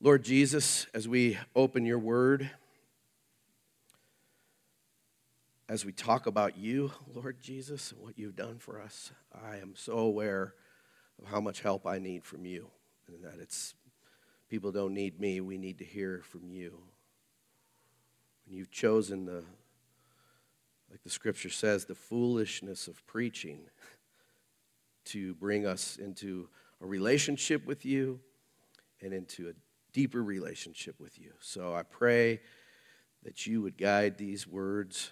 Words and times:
Lord 0.00 0.22
Jesus, 0.22 0.86
as 0.94 1.08
we 1.08 1.36
open 1.56 1.84
your 1.84 1.98
word, 1.98 2.48
as 5.68 5.84
we 5.84 5.90
talk 5.90 6.26
about 6.26 6.56
you, 6.56 6.92
Lord 7.12 7.40
Jesus, 7.40 7.90
and 7.90 8.00
what 8.00 8.16
you've 8.16 8.36
done 8.36 8.58
for 8.58 8.80
us, 8.80 9.10
I 9.34 9.56
am 9.56 9.72
so 9.74 9.98
aware 9.98 10.54
of 11.20 11.28
how 11.28 11.40
much 11.40 11.62
help 11.62 11.84
I 11.84 11.98
need 11.98 12.24
from 12.24 12.46
you, 12.46 12.68
and 13.08 13.24
that 13.24 13.40
it's 13.40 13.74
people 14.48 14.70
don't 14.70 14.94
need 14.94 15.18
me, 15.18 15.40
we 15.40 15.58
need 15.58 15.78
to 15.78 15.84
hear 15.84 16.22
from 16.22 16.48
you. 16.48 16.78
And 18.46 18.54
you've 18.54 18.70
chosen 18.70 19.26
the, 19.26 19.42
like 20.92 21.02
the 21.02 21.10
scripture 21.10 21.50
says, 21.50 21.86
the 21.86 21.96
foolishness 21.96 22.86
of 22.86 23.04
preaching 23.08 23.62
to 25.06 25.34
bring 25.34 25.66
us 25.66 25.96
into 25.96 26.48
a 26.80 26.86
relationship 26.86 27.66
with 27.66 27.84
you 27.84 28.20
and 29.02 29.12
into 29.12 29.48
a 29.48 29.52
deeper 29.98 30.22
relationship 30.22 31.00
with 31.00 31.18
you. 31.18 31.32
So 31.40 31.74
I 31.74 31.82
pray 31.82 32.38
that 33.24 33.48
you 33.48 33.62
would 33.62 33.76
guide 33.76 34.16
these 34.16 34.46
words. 34.46 35.10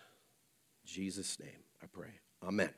In 0.84 0.92
Jesus' 0.92 1.40
name, 1.40 1.64
I 1.82 1.86
pray. 1.86 2.20
Amen. 2.46 2.70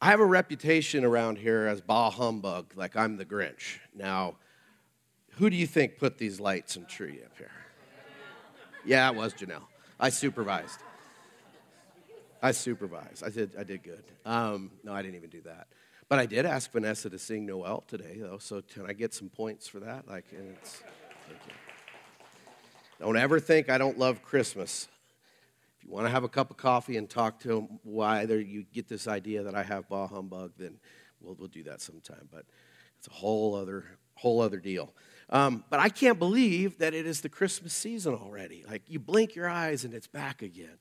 I 0.00 0.10
have 0.10 0.20
a 0.20 0.24
reputation 0.24 1.04
around 1.04 1.38
here 1.38 1.66
as 1.66 1.80
bah 1.80 2.10
humbug, 2.10 2.66
like 2.76 2.94
I'm 2.94 3.16
the 3.16 3.24
Grinch. 3.24 3.80
Now, 3.96 4.36
who 5.38 5.50
do 5.50 5.56
you 5.56 5.66
think 5.66 5.98
put 5.98 6.18
these 6.18 6.38
lights 6.38 6.76
and 6.76 6.86
tree 6.88 7.18
up 7.24 7.36
here? 7.36 7.50
Yeah, 8.84 9.10
it 9.10 9.16
was 9.16 9.34
Janelle. 9.34 9.66
I 9.98 10.10
supervised. 10.10 10.78
I 12.40 12.52
supervised. 12.52 13.24
I 13.24 13.30
did. 13.30 13.56
I 13.58 13.64
did 13.64 13.82
good. 13.82 14.04
Um, 14.24 14.70
no, 14.84 14.92
I 14.92 15.02
didn't 15.02 15.16
even 15.16 15.30
do 15.30 15.40
that. 15.40 15.66
But 16.08 16.20
I 16.20 16.26
did 16.26 16.46
ask 16.46 16.70
Vanessa 16.70 17.10
to 17.10 17.18
sing 17.18 17.46
Noel 17.46 17.82
today, 17.88 18.18
though. 18.20 18.38
So 18.38 18.62
can 18.62 18.86
I 18.86 18.92
get 18.92 19.12
some 19.12 19.28
points 19.28 19.66
for 19.66 19.80
that? 19.80 20.06
Like, 20.06 20.24
it's. 20.32 20.82
Don't 23.00 23.16
ever 23.16 23.40
think 23.40 23.68
I 23.68 23.76
don't 23.76 23.98
love 23.98 24.22
Christmas. 24.22 24.88
If 25.78 25.84
you 25.84 25.90
want 25.90 26.06
to 26.06 26.10
have 26.10 26.24
a 26.24 26.28
cup 26.28 26.50
of 26.50 26.56
coffee 26.56 26.96
and 26.96 27.10
talk 27.10 27.40
to 27.40 27.48
them 27.48 27.80
why 27.82 28.22
you 28.22 28.64
get 28.72 28.88
this 28.88 29.06
idea 29.06 29.42
that 29.42 29.54
I 29.54 29.62
have 29.62 29.88
bah 29.88 30.06
humbug, 30.06 30.52
then 30.56 30.78
we'll, 31.20 31.34
we'll 31.34 31.48
do 31.48 31.64
that 31.64 31.80
sometime. 31.80 32.28
But 32.32 32.46
it's 32.98 33.08
a 33.08 33.12
whole 33.12 33.54
other 33.54 33.84
whole 34.14 34.40
other 34.40 34.58
deal. 34.58 34.94
Um, 35.28 35.64
but 35.68 35.80
I 35.80 35.88
can't 35.88 36.18
believe 36.18 36.78
that 36.78 36.94
it 36.94 37.06
is 37.06 37.20
the 37.20 37.28
Christmas 37.28 37.74
season 37.74 38.14
already. 38.14 38.64
Like 38.66 38.82
you 38.86 38.98
blink 38.98 39.34
your 39.34 39.48
eyes 39.48 39.84
and 39.84 39.92
it's 39.92 40.06
back 40.06 40.40
again. 40.40 40.78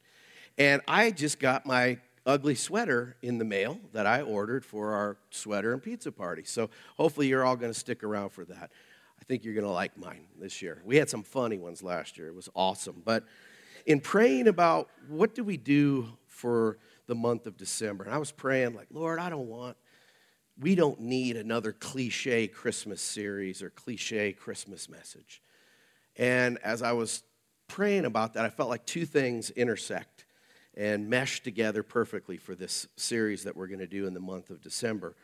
And 0.58 0.82
I 0.88 1.12
just 1.12 1.40
got 1.40 1.66
my 1.66 1.98
ugly 2.26 2.56
sweater 2.56 3.16
in 3.22 3.38
the 3.38 3.46
mail 3.46 3.80
that 3.94 4.06
I 4.06 4.22
ordered 4.22 4.66
for 4.66 4.94
our 4.94 5.18
sweater 5.30 5.74
and 5.74 5.82
pizza 5.82 6.12
party. 6.12 6.44
So 6.44 6.70
hopefully 6.98 7.28
you're 7.28 7.46
all 7.46 7.56
going 7.56 7.72
to 7.72 7.80
stick 7.80 8.04
around 8.04 8.30
for 8.30 8.46
that. 8.46 8.72
I 9.20 9.24
think 9.26 9.44
you're 9.44 9.54
going 9.54 9.66
to 9.66 9.72
like 9.72 9.98
mine 9.98 10.26
this 10.40 10.62
year. 10.62 10.82
We 10.86 10.98
had 10.98 11.10
some 11.10 11.24
funny 11.24 11.58
ones 11.58 11.84
last 11.84 12.18
year. 12.18 12.28
It 12.28 12.36
was 12.36 12.50
awesome. 12.56 13.02
But 13.06 13.26
in 13.86 14.00
praying 14.00 14.48
about 14.48 14.90
what 15.08 15.36
do 15.36 15.44
we 15.44 15.58
do 15.58 16.08
for 16.28 16.80
the 17.08 17.16
month 17.16 17.46
of 17.46 17.58
December, 17.58 18.04
and 18.04 18.14
I 18.14 18.18
was 18.18 18.32
praying 18.32 18.74
like, 18.74 18.88
Lord, 18.92 19.20
I 19.20 19.30
don't 19.30 19.48
want 19.48 19.78
we 20.60 20.76
don't 20.76 21.02
need 21.02 21.36
another 21.36 21.74
cliche 21.74 22.48
Christmas 22.48 23.02
series 23.02 23.62
or 23.62 23.70
cliche 23.70 24.32
Christmas 24.32 24.88
message. 24.88 25.42
And 26.16 26.58
as 26.64 26.82
I 26.82 26.94
was 26.94 27.24
praying 27.68 28.06
about 28.06 28.34
that, 28.34 28.46
I 28.46 28.50
felt 28.50 28.70
like 28.70 28.86
two 28.86 29.06
things 29.06 29.50
intersect 29.50 30.25
and 30.76 31.10
mesh 31.10 31.42
together 31.42 31.84
perfectly 31.84 32.38
for 32.38 32.56
this 32.56 32.88
series 32.96 33.44
that 33.44 33.56
we're 33.56 33.68
going 33.68 33.80
to 33.80 33.88
do 33.88 34.08
in 34.08 34.14
the 34.14 34.20
month 34.20 34.50
of 34.50 34.62
December. 34.62 35.16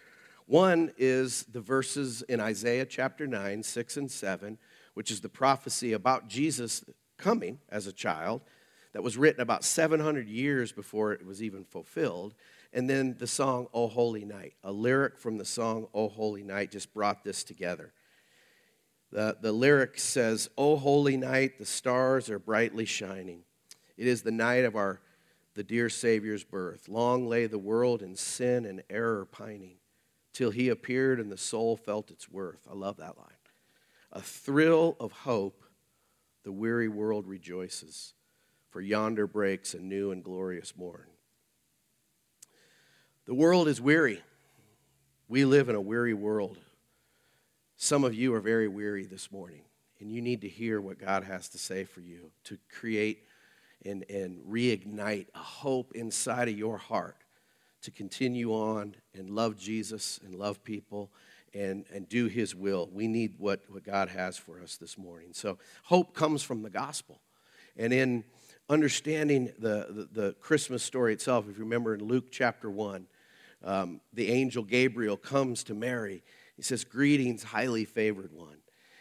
One 0.48 0.92
is 0.98 1.44
the 1.52 1.62
verses 1.62 2.22
in 2.24 2.40
Isaiah 2.40 2.86
chapter 2.86 3.28
9, 3.28 3.64
6 3.64 3.98
and 3.98 4.12
7, 4.12 4.58
which 4.94 5.12
is 5.12 5.22
the 5.22 5.30
prophecy 5.30 5.94
about 5.94 6.28
Jesus 6.28 6.84
coming 7.18 7.60
as 7.70 7.88
a 7.88 7.94
child 7.94 8.42
that 8.94 9.04
was 9.04 9.18
written 9.18 9.42
about 9.42 9.64
700 9.64 10.28
years 10.28 10.72
before 10.72 11.14
it 11.14 11.26
was 11.26 11.42
even 11.42 11.64
fulfilled. 11.64 12.34
And 12.74 12.90
then 12.90 13.16
the 13.18 13.28
song, 13.28 13.68
O 13.74 13.88
Holy 13.88 14.26
Night. 14.26 14.54
A 14.64 14.72
lyric 14.72 15.20
from 15.20 15.38
the 15.38 15.46
song, 15.46 15.88
O 15.94 16.10
Holy 16.10 16.44
Night, 16.44 16.72
just 16.72 16.94
brought 16.94 17.24
this 17.24 17.44
together. 17.44 17.94
The, 19.12 19.38
the 19.42 19.52
lyric 19.52 20.00
says, 20.00 20.50
O 20.58 20.78
holy 20.78 21.18
night, 21.18 21.60
the 21.60 21.66
stars 21.66 22.30
are 22.30 22.40
brightly 22.40 22.86
shining. 22.86 23.44
It 23.98 24.08
is 24.08 24.22
the 24.22 24.32
night 24.32 24.64
of 24.64 24.76
our 24.76 25.02
the 25.54 25.64
dear 25.64 25.90
Savior's 25.90 26.44
birth. 26.44 26.88
Long 26.88 27.28
lay 27.28 27.46
the 27.46 27.60
world 27.60 28.02
in 28.02 28.16
sin 28.16 28.66
and 28.66 28.84
error 28.90 29.26
pining, 29.26 29.78
till 30.34 30.52
he 30.52 30.70
appeared 30.70 31.20
and 31.20 31.32
the 31.32 31.38
soul 31.38 31.76
felt 31.76 32.12
its 32.12 32.30
worth. 32.30 32.68
I 32.70 32.74
love 32.74 32.98
that 32.98 33.18
line. 33.18 33.28
A 34.12 34.22
thrill 34.22 34.96
of 35.00 35.12
hope, 35.12 35.64
the 36.44 36.52
weary 36.52 36.88
world 36.88 37.28
rejoices, 37.28 38.14
for 38.70 38.82
yonder 38.82 39.28
breaks 39.28 39.74
a 39.74 39.80
new 39.80 40.12
and 40.12 40.24
glorious 40.24 40.76
morn. 40.76 41.08
The 43.26 43.34
world 43.34 43.68
is 43.68 43.80
weary. 43.80 44.22
We 45.28 45.46
live 45.46 45.70
in 45.70 45.76
a 45.76 45.82
weary 45.82 46.14
world. 46.14 46.58
Some 47.78 48.04
of 48.04 48.14
you 48.14 48.34
are 48.34 48.42
very 48.42 48.68
weary 48.68 49.06
this 49.06 49.32
morning, 49.32 49.64
and 50.00 50.12
you 50.12 50.22
need 50.22 50.42
to 50.42 50.50
hear 50.50 50.82
what 50.82 51.00
God 51.00 51.24
has 51.24 51.50
to 51.50 51.58
say 51.58 51.84
for 51.84 52.02
you 52.02 52.32
to 52.46 52.58
create 52.70 53.24
and, 53.86 54.06
and 54.10 54.40
reignite 54.50 55.28
a 55.34 55.40
hope 55.40 55.94
inside 55.96 56.48
of 56.48 56.58
your 56.58 56.78
heart 56.78 57.18
to 57.82 57.92
continue 57.92 58.52
on 58.52 58.96
and 59.14 59.30
love 59.30 59.58
Jesus 59.58 60.20
and 60.24 60.36
love 60.36 60.64
people 60.64 61.12
and, 61.54 61.86
and 61.94 62.08
do 62.08 62.28
his 62.28 62.56
will. 62.56 62.90
We 62.92 63.08
need 63.08 63.36
what, 63.38 63.62
what 63.70 63.84
God 63.84 64.10
has 64.10 64.38
for 64.38 64.62
us 64.62 64.78
this 64.78 64.98
morning. 64.98 65.30
So, 65.34 65.58
hope 65.84 66.14
comes 66.14 66.44
from 66.44 66.62
the 66.62 66.70
gospel. 66.70 67.20
And 67.78 67.92
in 67.92 68.24
understanding 68.70 69.52
the, 69.60 69.88
the, 69.90 70.22
the 70.22 70.34
Christmas 70.34 70.84
story 70.84 71.14
itself, 71.14 71.46
if 71.50 71.58
you 71.58 71.64
remember 71.64 71.94
in 71.94 72.04
Luke 72.04 72.32
chapter 72.32 72.70
1, 72.70 73.08
um, 73.64 74.02
the 74.14 74.30
angel 74.32 74.64
Gabriel 74.64 75.18
comes 75.18 75.64
to 75.66 75.74
Mary. 75.74 76.24
He 76.56 76.64
says, 76.64 76.84
Greetings, 76.84 77.44
highly 77.44 77.86
favored 77.86 78.32
one. 78.32 78.58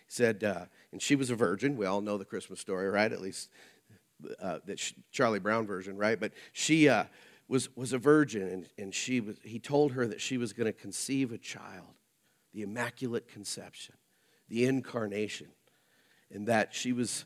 He 0.06 0.12
said, 0.12 0.42
uh, 0.42 0.64
and 0.92 1.00
she 1.00 1.14
was 1.14 1.30
a 1.30 1.36
virgin. 1.36 1.76
We 1.76 1.86
all 1.86 2.00
know 2.00 2.18
the 2.18 2.24
Christmas 2.24 2.60
story, 2.60 2.88
right? 2.88 3.12
At 3.12 3.20
least 3.20 3.48
uh, 4.41 4.58
that 4.66 4.92
Charlie 5.10 5.38
Brown 5.38 5.66
version, 5.66 5.97
right? 5.97 6.19
But 6.19 6.32
she 6.53 6.88
uh, 6.88 7.04
was, 7.48 7.75
was 7.76 7.92
a 7.92 7.98
virgin, 7.98 8.42
and, 8.42 8.69
and 8.78 8.94
she 8.94 9.20
was, 9.20 9.36
he 9.42 9.58
told 9.58 9.92
her 9.92 10.06
that 10.06 10.20
she 10.20 10.38
was 10.38 10.53
going 10.53 10.66
to 10.66 10.72
conceive 10.72 11.32
a 11.32 11.38
child, 11.38 11.94
the 12.54 12.62
Immaculate 12.62 13.28
Conception, 13.28 13.97
the 14.48 14.64
Incarnation, 14.66 15.48
and 16.32 16.47
that 16.47 16.75
she 16.75 16.92
was 16.92 17.25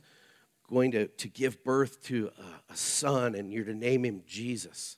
going 0.69 0.93
to, 0.93 1.09
to 1.09 1.29
give 1.29 1.63
birth 1.63 2.03
to 2.05 2.31
a, 2.39 2.73
a 2.73 2.77
son, 2.77 3.35
and 3.35 3.53
you're 3.53 3.65
to 3.65 3.75
name 3.75 4.05
him 4.05 4.23
Jesus. 4.27 4.97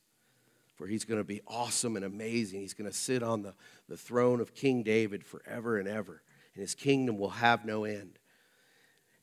For 0.76 0.86
he's 0.86 1.04
going 1.04 1.20
to 1.20 1.24
be 1.24 1.40
awesome 1.46 1.96
and 1.96 2.04
amazing. 2.04 2.60
He's 2.60 2.74
going 2.74 2.90
to 2.90 2.96
sit 2.96 3.22
on 3.22 3.42
the, 3.42 3.54
the 3.88 3.96
throne 3.96 4.40
of 4.40 4.54
King 4.54 4.82
David 4.82 5.24
forever 5.24 5.78
and 5.78 5.88
ever, 5.88 6.22
and 6.54 6.60
his 6.60 6.74
kingdom 6.74 7.18
will 7.18 7.30
have 7.30 7.64
no 7.64 7.84
end. 7.84 8.18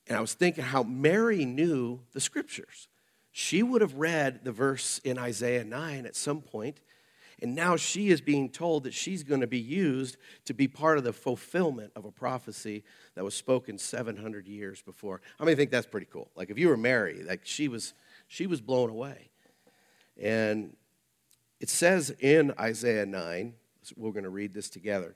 And 0.08 0.18
I 0.18 0.22
was 0.22 0.34
thinking 0.34 0.64
how 0.64 0.84
Mary 0.84 1.46
knew 1.46 2.02
the 2.12 2.20
scriptures. 2.20 2.88
She 3.32 3.64
would 3.64 3.82
have 3.82 3.96
read 3.96 4.44
the 4.44 4.52
verse 4.52 5.00
in 5.00 5.18
Isaiah 5.18 5.64
9 5.64 6.06
at 6.06 6.16
some 6.16 6.42
point, 6.42 6.82
and 7.42 7.56
now 7.56 7.76
she 7.76 8.10
is 8.10 8.22
being 8.22 8.50
told 8.50 8.84
that 8.84 8.94
she's 8.94 9.24
going 9.24 9.42
to 9.42 9.48
be 9.48 9.60
used 9.60 10.18
to 10.46 10.54
be 10.54 10.68
part 10.68 10.98
of 10.98 11.04
the 11.04 11.14
fulfillment 11.14 11.92
of 11.96 12.06
a 12.06 12.12
prophecy 12.12 12.84
that 13.16 13.24
was 13.24 13.34
spoken 13.34 13.78
700 13.78 14.48
years 14.48 14.82
before. 14.82 15.20
How 15.40 15.46
many 15.46 15.56
think 15.56 15.72
that's 15.72 15.88
pretty 15.88 16.08
cool? 16.10 16.30
Like 16.36 16.52
if 16.52 16.58
you 16.58 16.70
were 16.70 16.78
Mary, 16.78 17.24
like 17.24 17.42
she 17.44 17.68
was 17.68 17.94
she 18.28 18.48
was 18.48 18.62
blown 18.62 18.90
away. 18.90 19.30
And 20.22 20.76
it 21.60 21.70
says 21.70 22.12
in 22.20 22.54
Isaiah 22.60 23.06
9, 23.06 23.54
we're 23.96 24.12
going 24.12 24.24
to 24.24 24.30
read 24.30 24.54
this 24.54 24.70
together. 24.70 25.16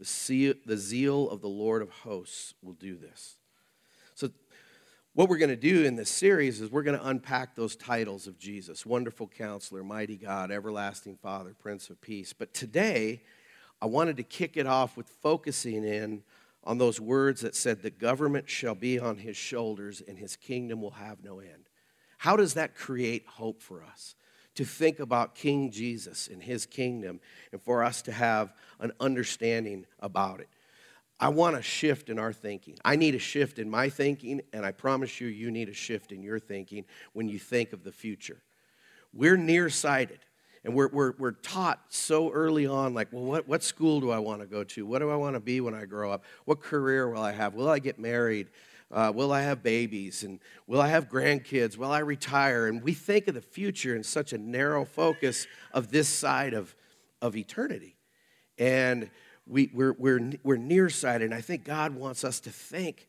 The, 0.00 0.06
zeal, 0.06 0.54
the 0.64 0.78
zeal 0.78 1.28
of 1.28 1.42
the 1.42 1.48
Lord 1.48 1.82
of 1.82 1.90
hosts 1.90 2.54
will 2.62 2.72
do 2.72 2.96
this. 2.96 3.36
So, 4.14 4.30
what 5.12 5.28
we're 5.28 5.36
going 5.36 5.50
to 5.50 5.56
do 5.56 5.84
in 5.84 5.94
this 5.94 6.08
series 6.08 6.62
is 6.62 6.70
we're 6.70 6.84
going 6.84 6.98
to 6.98 7.06
unpack 7.06 7.54
those 7.54 7.76
titles 7.76 8.26
of 8.26 8.38
Jesus 8.38 8.86
Wonderful 8.86 9.28
Counselor, 9.28 9.84
Mighty 9.84 10.16
God, 10.16 10.50
Everlasting 10.50 11.16
Father, 11.16 11.54
Prince 11.58 11.90
of 11.90 12.00
Peace. 12.00 12.32
But 12.32 12.54
today, 12.54 13.20
I 13.82 13.86
wanted 13.86 14.16
to 14.16 14.22
kick 14.22 14.56
it 14.56 14.66
off 14.66 14.96
with 14.96 15.06
focusing 15.06 15.84
in 15.84 16.22
on 16.64 16.78
those 16.78 16.98
words 16.98 17.42
that 17.42 17.54
said, 17.54 17.82
The 17.82 17.90
government 17.90 18.48
shall 18.48 18.74
be 18.74 18.98
on 18.98 19.18
his 19.18 19.36
shoulders 19.36 20.02
and 20.08 20.18
his 20.18 20.34
kingdom 20.34 20.80
will 20.80 20.92
have 20.92 21.22
no 21.22 21.40
end. 21.40 21.68
How 22.16 22.36
does 22.36 22.54
that 22.54 22.74
create 22.74 23.26
hope 23.26 23.60
for 23.60 23.84
us? 23.84 24.14
To 24.60 24.66
think 24.66 25.00
about 25.00 25.34
King 25.34 25.70
Jesus 25.70 26.28
and 26.28 26.42
his 26.42 26.66
kingdom 26.66 27.20
and 27.50 27.62
for 27.62 27.82
us 27.82 28.02
to 28.02 28.12
have 28.12 28.52
an 28.78 28.92
understanding 29.00 29.86
about 30.00 30.40
it. 30.40 30.50
I 31.18 31.30
want 31.30 31.56
a 31.56 31.62
shift 31.62 32.10
in 32.10 32.18
our 32.18 32.34
thinking. 32.34 32.76
I 32.84 32.96
need 32.96 33.14
a 33.14 33.18
shift 33.18 33.58
in 33.58 33.70
my 33.70 33.88
thinking, 33.88 34.42
and 34.52 34.66
I 34.66 34.72
promise 34.72 35.18
you, 35.18 35.28
you 35.28 35.50
need 35.50 35.70
a 35.70 35.72
shift 35.72 36.12
in 36.12 36.22
your 36.22 36.38
thinking 36.38 36.84
when 37.14 37.26
you 37.26 37.38
think 37.38 37.72
of 37.72 37.84
the 37.84 37.90
future. 37.90 38.42
We're 39.14 39.38
nearsighted. 39.38 40.18
And 40.62 40.74
we're, 40.74 40.88
we're, 40.88 41.14
we're 41.16 41.32
taught 41.32 41.80
so 41.88 42.30
early 42.30 42.66
on, 42.66 42.92
like, 42.92 43.08
well, 43.12 43.24
what, 43.24 43.48
what 43.48 43.62
school 43.62 43.98
do 43.98 44.10
I 44.10 44.18
want 44.18 44.42
to 44.42 44.46
go 44.46 44.62
to? 44.62 44.84
What 44.84 44.98
do 44.98 45.08
I 45.08 45.16
want 45.16 45.36
to 45.36 45.40
be 45.40 45.62
when 45.62 45.72
I 45.72 45.86
grow 45.86 46.12
up? 46.12 46.22
What 46.44 46.60
career 46.60 47.08
will 47.08 47.22
I 47.22 47.32
have? 47.32 47.54
Will 47.54 47.70
I 47.70 47.78
get 47.78 47.98
married? 47.98 48.48
Uh, 48.92 49.12
will 49.14 49.32
I 49.32 49.42
have 49.42 49.62
babies? 49.62 50.24
And 50.24 50.40
will 50.66 50.80
I 50.80 50.88
have 50.88 51.08
grandkids? 51.08 51.76
Will 51.76 51.92
I 51.92 52.00
retire? 52.00 52.66
And 52.66 52.82
we 52.82 52.92
think 52.92 53.28
of 53.28 53.34
the 53.34 53.40
future 53.40 53.94
in 53.94 54.02
such 54.02 54.32
a 54.32 54.38
narrow 54.38 54.84
focus 54.84 55.46
of 55.72 55.90
this 55.90 56.08
side 56.08 56.54
of, 56.54 56.74
of 57.22 57.36
eternity. 57.36 57.96
And 58.58 59.10
we, 59.46 59.70
we're, 59.72 59.92
we're, 59.92 60.32
we're 60.42 60.56
nearsighted. 60.56 61.26
And 61.26 61.34
I 61.34 61.40
think 61.40 61.64
God 61.64 61.94
wants 61.94 62.24
us 62.24 62.40
to 62.40 62.50
think 62.50 63.06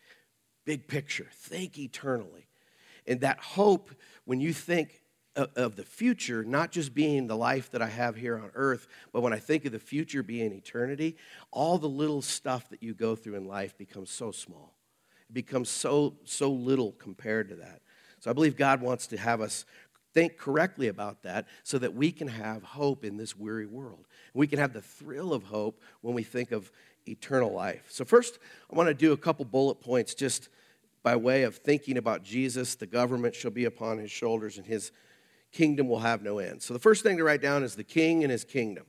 big 0.66 0.88
picture, 0.88 1.28
think 1.32 1.80
eternally. 1.80 2.48
And 3.08 3.22
that 3.22 3.40
hope, 3.40 3.90
when 4.26 4.40
you 4.40 4.54
think 4.54 5.02
of 5.36 5.76
the 5.76 5.84
future, 5.84 6.44
not 6.44 6.72
just 6.72 6.94
being 6.94 7.26
the 7.26 7.38
life 7.38 7.72
that 7.72 7.82
I 7.82 7.88
have 7.88 8.16
here 8.16 8.38
on 8.38 8.52
earth, 8.54 8.88
but 9.14 9.22
when 9.22 9.34
I 9.34 9.40
think 9.40 9.66
of 9.66 9.72
the 9.72 9.80
future 9.80 10.22
being 10.22 10.52
eternity, 10.52 11.16
all 11.52 11.78
the 11.78 11.90
little 11.90 12.22
stuff 12.22 12.70
that 12.70 12.84
you 12.84 12.94
go 12.94 13.16
through 13.16 13.36
in 13.36 13.46
life 13.46 13.78
becomes 13.78 14.12
so 14.12 14.32
small. 14.32 14.76
Becomes 15.32 15.70
so, 15.70 16.16
so 16.26 16.52
little 16.52 16.92
compared 16.94 17.50
to 17.50 17.56
that. 17.56 17.82
So 18.20 18.30
I 18.30 18.34
believe 18.34 18.56
God 18.56 18.82
wants 18.82 19.08
to 19.08 19.18
have 19.18 19.42
us 19.42 19.66
think 20.14 20.38
correctly 20.38 20.90
about 20.90 21.24
that 21.24 21.48
so 21.64 21.78
that 21.80 21.94
we 21.94 22.12
can 22.12 22.28
have 22.28 22.64
hope 22.64 23.06
in 23.06 23.18
this 23.18 23.36
weary 23.36 23.66
world. 23.66 24.08
We 24.34 24.48
can 24.48 24.60
have 24.60 24.74
the 24.74 24.82
thrill 24.82 25.34
of 25.34 25.44
hope 25.44 25.82
when 26.02 26.14
we 26.14 26.24
think 26.24 26.52
of 26.52 26.72
eternal 27.08 27.52
life. 27.52 27.86
So, 27.90 28.06
first, 28.06 28.40
I 28.72 28.76
want 28.76 28.88
to 28.88 28.94
do 28.94 29.14
a 29.14 29.18
couple 29.18 29.46
bullet 29.46 29.82
points 29.82 30.14
just 30.14 30.50
by 31.04 31.16
way 31.16 31.44
of 31.44 31.56
thinking 31.56 31.98
about 31.98 32.24
Jesus. 32.24 32.76
The 32.76 32.86
government 32.86 33.36
shall 33.36 33.52
be 33.52 33.66
upon 33.66 33.98
his 33.98 34.12
shoulders, 34.12 34.58
and 34.58 34.66
his 34.66 34.92
kingdom 35.52 35.88
will 35.88 36.00
have 36.00 36.22
no 36.22 36.40
end. 36.40 36.62
So 36.62 36.74
the 36.74 36.80
first 36.80 37.04
thing 37.04 37.18
to 37.18 37.24
write 37.24 37.42
down 37.42 37.64
is 37.64 37.76
the 37.76 37.84
king 37.84 38.24
and 38.24 38.32
his 38.32 38.44
kingdom. 38.44 38.86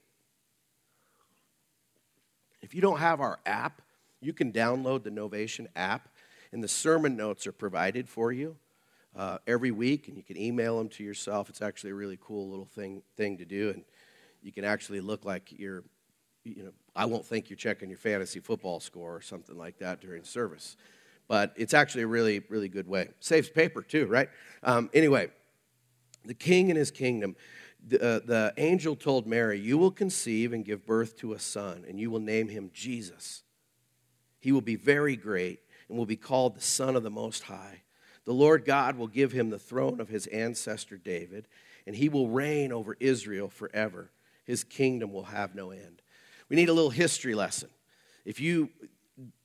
If 2.60 2.74
you 2.74 2.80
don't 2.80 2.98
have 2.98 3.20
our 3.20 3.40
app, 3.44 3.82
you 4.20 4.32
can 4.32 4.52
download 4.52 5.02
the 5.02 5.10
Novation 5.10 5.66
app, 5.74 6.08
and 6.52 6.62
the 6.62 6.68
sermon 6.68 7.16
notes 7.16 7.46
are 7.46 7.52
provided 7.52 8.08
for 8.08 8.30
you 8.30 8.56
uh, 9.16 9.38
every 9.46 9.70
week, 9.70 10.08
and 10.08 10.16
you 10.16 10.22
can 10.22 10.38
email 10.38 10.78
them 10.78 10.88
to 10.90 11.04
yourself. 11.04 11.48
It's 11.48 11.62
actually 11.62 11.90
a 11.90 11.94
really 11.94 12.18
cool 12.20 12.48
little 12.48 12.66
thing, 12.66 13.02
thing 13.16 13.38
to 13.38 13.44
do, 13.44 13.70
and 13.70 13.84
you 14.42 14.52
can 14.52 14.64
actually 14.64 15.00
look 15.00 15.24
like 15.24 15.52
you're, 15.52 15.84
you 16.44 16.64
know, 16.64 16.72
I 16.94 17.06
won't 17.06 17.24
think 17.24 17.48
you're 17.48 17.56
checking 17.56 17.88
your 17.88 17.98
fantasy 17.98 18.40
football 18.40 18.80
score 18.80 19.16
or 19.16 19.22
something 19.22 19.56
like 19.56 19.78
that 19.78 20.00
during 20.00 20.24
service. 20.24 20.76
But 21.28 21.54
it's 21.56 21.72
actually 21.72 22.02
a 22.02 22.08
really, 22.08 22.42
really 22.48 22.68
good 22.68 22.86
way. 22.86 23.08
Saves 23.20 23.48
paper 23.48 23.80
too, 23.80 24.06
right? 24.06 24.28
Um, 24.62 24.90
anyway, 24.92 25.30
the 26.24 26.34
king 26.34 26.70
and 26.70 26.78
his 26.78 26.90
kingdom. 26.90 27.36
The, 27.84 28.00
uh, 28.00 28.20
the 28.24 28.54
angel 28.58 28.94
told 28.94 29.26
Mary, 29.26 29.58
You 29.58 29.78
will 29.78 29.90
conceive 29.90 30.52
and 30.52 30.64
give 30.64 30.86
birth 30.86 31.16
to 31.18 31.32
a 31.32 31.38
son, 31.38 31.84
and 31.88 31.98
you 31.98 32.10
will 32.10 32.20
name 32.20 32.48
him 32.48 32.70
Jesus. 32.74 33.42
He 34.38 34.52
will 34.52 34.60
be 34.60 34.76
very 34.76 35.16
great 35.16 35.60
and 35.92 35.98
will 35.98 36.06
be 36.06 36.16
called 36.16 36.56
the 36.56 36.60
Son 36.60 36.96
of 36.96 37.02
the 37.02 37.10
Most 37.10 37.44
High. 37.44 37.82
The 38.24 38.32
Lord 38.32 38.64
God 38.64 38.96
will 38.96 39.06
give 39.06 39.32
him 39.32 39.50
the 39.50 39.58
throne 39.58 40.00
of 40.00 40.08
his 40.08 40.26
ancestor 40.28 40.96
David, 40.96 41.46
and 41.86 41.94
he 41.94 42.08
will 42.08 42.28
reign 42.28 42.72
over 42.72 42.96
Israel 42.98 43.48
forever. 43.48 44.10
His 44.44 44.64
kingdom 44.64 45.12
will 45.12 45.24
have 45.24 45.54
no 45.54 45.70
end. 45.70 46.02
We 46.48 46.56
need 46.56 46.68
a 46.68 46.72
little 46.72 46.90
history 46.90 47.34
lesson. 47.34 47.68
If 48.24 48.40
you 48.40 48.70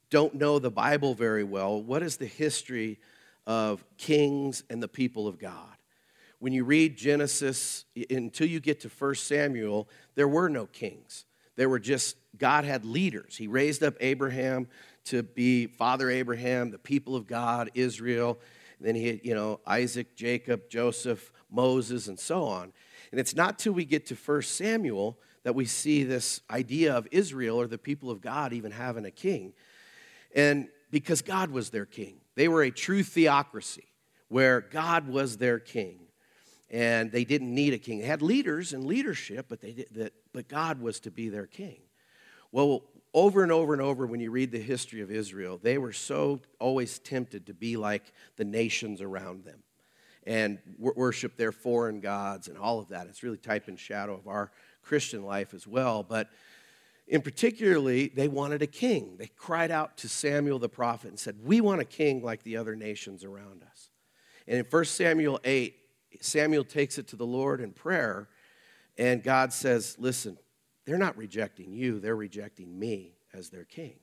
don't 0.09 0.35
know 0.35 0.57
the 0.57 0.71
Bible 0.71 1.13
very 1.13 1.43
well, 1.43 1.81
what 1.81 2.01
is 2.01 2.17
the 2.17 2.25
history 2.25 2.97
of 3.45 3.83
kings 3.97 4.63
and 4.69 4.81
the 4.81 4.87
people 4.87 5.27
of 5.27 5.37
God? 5.37 5.77
when 6.39 6.53
you 6.53 6.63
read 6.63 6.97
Genesis 6.97 7.85
until 8.09 8.47
you 8.47 8.59
get 8.59 8.81
to 8.81 8.89
1 8.89 9.15
Samuel, 9.15 9.87
there 10.15 10.27
were 10.27 10.49
no 10.49 10.67
kings. 10.67 11.25
There 11.55 11.69
were 11.69 11.79
just, 11.79 12.15
God 12.37 12.63
had 12.63 12.85
leaders. 12.85 13.35
He 13.37 13.47
raised 13.47 13.81
up 13.81 13.95
Abraham 13.99 14.67
to 15.09 15.23
be 15.23 15.67
Father 15.67 16.09
Abraham, 16.09 16.71
the 16.71 16.77
people 16.77 17.15
of 17.15 17.27
God, 17.27 17.71
Israel. 17.73 18.37
And 18.79 18.87
then 18.87 18.95
he 18.95 19.07
had, 19.07 19.19
you 19.23 19.33
know, 19.33 19.59
Isaac, 19.65 20.15
Jacob, 20.15 20.69
Joseph, 20.69 21.31
Moses, 21.49 22.07
and 22.07 22.19
so 22.19 22.43
on. 22.43 22.73
And 23.11 23.19
it's 23.19 23.35
not 23.35 23.57
till 23.59 23.73
we 23.73 23.85
get 23.85 24.05
to 24.07 24.15
1 24.15 24.41
Samuel 24.43 25.17
that 25.43 25.55
we 25.55 25.65
see 25.65 26.03
this 26.03 26.41
idea 26.49 26.93
of 26.93 27.07
Israel 27.11 27.59
or 27.59 27.67
the 27.67 27.77
people 27.77 28.11
of 28.11 28.21
God 28.21 28.53
even 28.53 28.71
having 28.71 29.05
a 29.05 29.11
king. 29.11 29.53
And 30.35 30.67
because 30.91 31.21
God 31.21 31.51
was 31.51 31.69
their 31.69 31.85
king, 31.85 32.17
they 32.35 32.47
were 32.47 32.63
a 32.63 32.71
true 32.71 33.03
theocracy 33.03 33.85
where 34.27 34.61
God 34.61 35.07
was 35.07 35.37
their 35.37 35.59
king 35.59 35.99
and 36.69 37.11
they 37.11 37.23
didn't 37.23 37.53
need 37.53 37.73
a 37.73 37.77
king. 37.77 37.99
They 37.99 38.05
had 38.05 38.21
leaders 38.21 38.73
and 38.73 38.85
leadership, 38.85 39.45
but 39.47 39.61
they 39.61 39.71
did, 39.71 39.87
that, 39.95 40.13
but 40.33 40.47
God 40.47 40.81
was 40.81 40.99
to 41.01 41.11
be 41.11 41.29
their 41.29 41.47
king. 41.47 41.77
Well, 42.51 42.83
over 43.13 43.43
and 43.43 43.51
over 43.51 43.73
and 43.73 43.81
over, 43.81 44.05
when 44.05 44.19
you 44.19 44.31
read 44.31 44.51
the 44.51 44.59
history 44.59 45.01
of 45.01 45.11
Israel, 45.11 45.59
they 45.61 45.77
were 45.77 45.93
so 45.93 46.39
always 46.59 46.99
tempted 46.99 47.47
to 47.47 47.53
be 47.53 47.77
like 47.77 48.11
the 48.35 48.45
nations 48.45 49.01
around 49.01 49.43
them 49.43 49.63
and 50.25 50.59
worship 50.77 51.37
their 51.37 51.53
foreign 51.53 52.01
gods 52.01 52.49
and 52.49 52.57
all 52.57 52.79
of 52.79 52.89
that. 52.89 53.07
It's 53.07 53.23
really 53.23 53.37
type 53.37 53.69
and 53.69 53.79
shadow 53.79 54.13
of 54.13 54.27
our 54.27 54.51
Christian 54.83 55.23
life 55.23 55.53
as 55.53 55.65
well. 55.65 56.03
But 56.03 56.29
in 57.07 57.21
particularly, 57.21 58.09
they 58.09 58.27
wanted 58.27 58.61
a 58.61 58.67
king. 58.67 59.15
They 59.17 59.27
cried 59.27 59.71
out 59.71 59.97
to 59.99 60.09
Samuel 60.09 60.59
the 60.59 60.67
prophet 60.67 61.07
and 61.07 61.19
said, 61.19 61.37
We 61.43 61.61
want 61.61 61.79
a 61.79 61.85
king 61.85 62.21
like 62.21 62.43
the 62.43 62.57
other 62.57 62.75
nations 62.75 63.23
around 63.23 63.63
us. 63.63 63.89
And 64.47 64.59
in 64.59 64.65
1 64.65 64.85
Samuel 64.85 65.39
8, 65.45 65.75
Samuel 66.19 66.65
takes 66.65 66.97
it 66.97 67.07
to 67.09 67.15
the 67.15 67.25
Lord 67.25 67.61
in 67.61 67.71
prayer, 67.71 68.27
and 68.97 69.23
God 69.23 69.53
says, 69.53 69.95
Listen, 69.97 70.37
they're 70.87 70.97
not 70.97 71.17
rejecting 71.17 71.73
you, 71.73 71.99
they're 71.99 72.15
rejecting 72.15 72.79
me 72.79 73.17
as 73.33 73.49
their 73.49 73.65
king. 73.65 73.99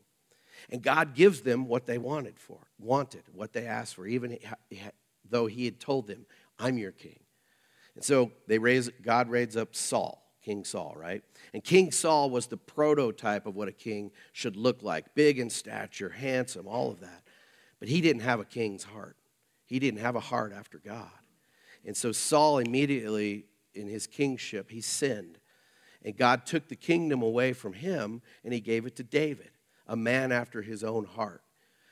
And 0.70 0.82
God 0.82 1.14
gives 1.14 1.40
them 1.40 1.66
what 1.66 1.86
they 1.86 1.96
wanted 1.96 2.38
for, 2.38 2.58
wanted, 2.78 3.22
what 3.32 3.54
they 3.54 3.66
asked 3.66 3.94
for, 3.94 4.06
even 4.06 4.38
though 5.28 5.46
He 5.46 5.64
had 5.64 5.80
told 5.80 6.06
them, 6.06 6.26
I'm 6.58 6.76
your 6.76 6.92
king. 6.92 7.18
And 7.94 8.04
so 8.04 8.32
they 8.46 8.58
raise, 8.58 8.90
God 9.02 9.30
raises 9.30 9.56
up 9.56 9.74
Saul, 9.74 10.22
King 10.44 10.62
Saul, 10.64 10.94
right? 10.96 11.22
And 11.54 11.64
King 11.64 11.90
Saul 11.90 12.28
was 12.28 12.48
the 12.48 12.58
prototype 12.58 13.46
of 13.46 13.56
what 13.56 13.68
a 13.68 13.72
king 13.72 14.10
should 14.32 14.54
look 14.54 14.82
like 14.82 15.14
big 15.14 15.38
in 15.38 15.48
stature, 15.48 16.10
handsome, 16.10 16.68
all 16.68 16.90
of 16.90 17.00
that. 17.00 17.22
But 17.80 17.88
he 17.88 18.02
didn't 18.02 18.22
have 18.22 18.40
a 18.40 18.44
king's 18.44 18.84
heart, 18.84 19.16
he 19.64 19.78
didn't 19.78 20.00
have 20.00 20.16
a 20.16 20.20
heart 20.20 20.52
after 20.52 20.78
God. 20.78 21.08
And 21.86 21.96
so 21.96 22.12
Saul 22.12 22.58
immediately, 22.58 23.46
in 23.74 23.88
his 23.88 24.06
kingship, 24.06 24.70
he 24.70 24.82
sinned. 24.82 25.38
And 26.04 26.16
God 26.16 26.44
took 26.44 26.68
the 26.68 26.76
kingdom 26.76 27.22
away 27.22 27.52
from 27.52 27.72
him 27.72 28.22
and 28.44 28.52
he 28.52 28.60
gave 28.60 28.86
it 28.86 28.96
to 28.96 29.02
David, 29.02 29.50
a 29.86 29.96
man 29.96 30.32
after 30.32 30.62
his 30.62 30.84
own 30.84 31.04
heart. 31.04 31.42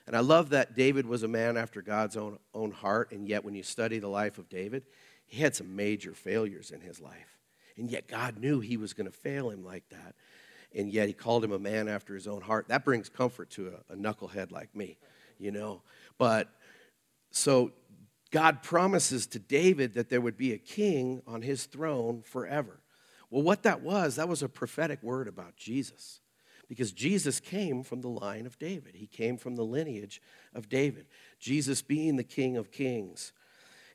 And 0.07 0.17
I 0.17 0.21
love 0.21 0.51
that 0.51 0.75
David 0.75 1.07
was 1.07 1.23
a 1.23 1.29
man 1.29 1.57
after 1.57 1.81
God's 1.81 2.17
own, 2.17 2.39
own 2.55 2.73
heart, 2.73 3.13
and 3.13 3.29
yet 3.29 3.45
when 3.45 3.55
you 3.55 3.63
study 3.63 3.99
the 3.99 4.09
life 4.09 4.37
of 4.37 4.49
David, 4.49 4.85
he 5.27 5.41
had 5.41 5.55
some 5.55 5.77
major 5.77 6.13
failures 6.13 6.71
in 6.71 6.81
his 6.81 7.01
life. 7.01 7.39
And 7.77 7.91
yet 7.91 8.09
God 8.09 8.39
knew 8.39 8.61
he 8.61 8.77
was 8.77 8.93
going 8.93 9.07
to 9.07 9.17
fail 9.17 9.49
him 9.49 9.65
like 9.65 9.89
that. 9.91 10.15
And 10.75 10.93
yet 10.93 11.07
he 11.07 11.15
called 11.15 11.45
him 11.45 11.53
a 11.53 11.59
man 11.59 11.89
after 11.89 12.15
his 12.15 12.27
own 12.27 12.43
heart. 12.43 12.69
That 12.69 12.85
brings 12.85 13.09
comfort 13.09 13.51
to 13.51 13.69
a, 13.69 13.93
a 13.93 13.97
knucklehead 13.97 14.51
like 14.51 14.75
me, 14.75 14.99
you 15.39 15.53
know. 15.53 15.83
But 16.19 16.49
so 17.31 17.73
God 18.31 18.63
promises 18.63 19.27
to 19.29 19.39
David 19.39 19.95
that 19.95 20.11
there 20.11 20.21
would 20.21 20.37
be 20.37 20.53
a 20.53 20.59
king 20.59 21.23
on 21.27 21.43
his 21.43 21.65
throne 21.65 22.23
forever. 22.23 22.82
Well, 23.33 23.43
what 23.43 23.63
that 23.63 23.81
was, 23.81 24.17
that 24.17 24.29
was 24.29 24.43
a 24.43 24.49
prophetic 24.49 25.03
word 25.03 25.27
about 25.27 25.57
Jesus. 25.57 26.21
Because 26.69 26.93
Jesus 26.93 27.41
came 27.41 27.83
from 27.83 28.03
the 28.03 28.09
line 28.09 28.45
of 28.45 28.59
David. 28.59 28.95
He 28.95 29.07
came 29.07 29.39
from 29.39 29.57
the 29.57 29.65
lineage 29.65 30.21
of 30.55 30.69
David. 30.69 31.07
Jesus 31.41 31.81
being 31.81 32.17
the 32.17 32.25
King 32.25 32.59
of 32.59 32.71
Kings. 32.71 33.33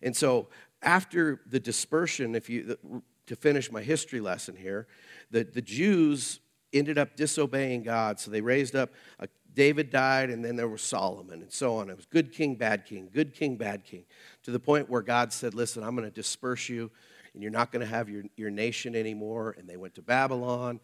And 0.01 0.15
so, 0.15 0.47
after 0.81 1.41
the 1.45 1.59
dispersion, 1.59 2.33
if 2.33 2.49
you 2.49 2.77
to 3.27 3.35
finish 3.35 3.71
my 3.71 3.81
history 3.81 4.21
lesson 4.21 4.55
here, 4.55 4.87
the, 5.29 5.43
the 5.43 5.61
Jews 5.61 6.39
ended 6.73 6.97
up 6.97 7.15
disobeying 7.15 7.83
God. 7.83 8.19
So 8.19 8.31
they 8.31 8.41
raised 8.41 8.75
up 8.75 8.91
a 9.19 9.27
David 9.57 9.89
died, 9.89 10.29
and 10.29 10.45
then 10.45 10.55
there 10.55 10.67
was 10.67 10.83
Solomon, 10.83 11.41
and 11.41 11.51
so 11.51 11.77
on. 11.77 11.89
It 11.89 11.97
was 11.97 12.05
good 12.05 12.31
king, 12.31 12.53
bad 12.53 12.85
king, 12.85 13.09
good 13.11 13.33
king, 13.33 13.55
bad 13.55 13.83
king, 13.83 14.05
to 14.43 14.51
the 14.51 14.59
point 14.59 14.87
where 14.87 15.01
God 15.01 15.33
said, 15.33 15.55
Listen, 15.55 15.83
I'm 15.83 15.95
going 15.95 16.07
to 16.07 16.13
disperse 16.13 16.69
you, 16.69 16.91
and 17.37 17.43
you're 17.43 17.51
not 17.51 17.71
going 17.71 17.81
to 17.81 17.87
have 17.87 18.09
your, 18.09 18.23
your 18.35 18.49
nation 18.49 18.95
anymore. 18.95 19.55
And 19.59 19.69
they 19.69 19.77
went 19.77 19.93
to 19.93 20.01
Babylon, 20.01 20.79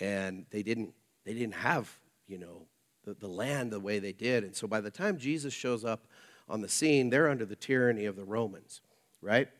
and 0.00 0.46
they 0.50 0.62
didn't 0.62 0.94
they 1.26 1.34
didn't 1.34 1.56
have, 1.56 1.94
you 2.26 2.38
know, 2.38 2.62
the, 3.04 3.12
the 3.12 3.28
land 3.28 3.70
the 3.70 3.78
way 3.78 3.98
they 3.98 4.14
did. 4.14 4.42
And 4.42 4.56
so 4.56 4.66
by 4.66 4.80
the 4.80 4.90
time 4.90 5.18
Jesus 5.18 5.52
shows 5.52 5.84
up 5.84 6.06
on 6.48 6.62
the 6.62 6.68
scene, 6.68 7.10
they're 7.10 7.28
under 7.28 7.44
the 7.44 7.56
tyranny 7.56 8.06
of 8.06 8.16
the 8.16 8.24
Romans, 8.24 8.80
right? 9.20 9.50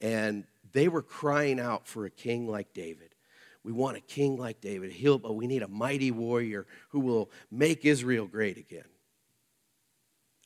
And 0.00 0.44
they 0.72 0.88
were 0.88 1.02
crying 1.02 1.60
out 1.60 1.86
for 1.86 2.06
a 2.06 2.10
king 2.10 2.48
like 2.48 2.72
David. 2.72 3.14
We 3.62 3.70
want 3.70 3.98
a 3.98 4.00
king 4.00 4.38
like 4.38 4.62
David. 4.62 4.92
He'll, 4.92 5.18
but 5.18 5.34
we 5.34 5.46
need 5.46 5.62
a 5.62 5.68
mighty 5.68 6.10
warrior 6.10 6.66
who 6.88 7.00
will 7.00 7.30
make 7.50 7.84
Israel 7.84 8.26
great 8.26 8.56
again. 8.56 8.88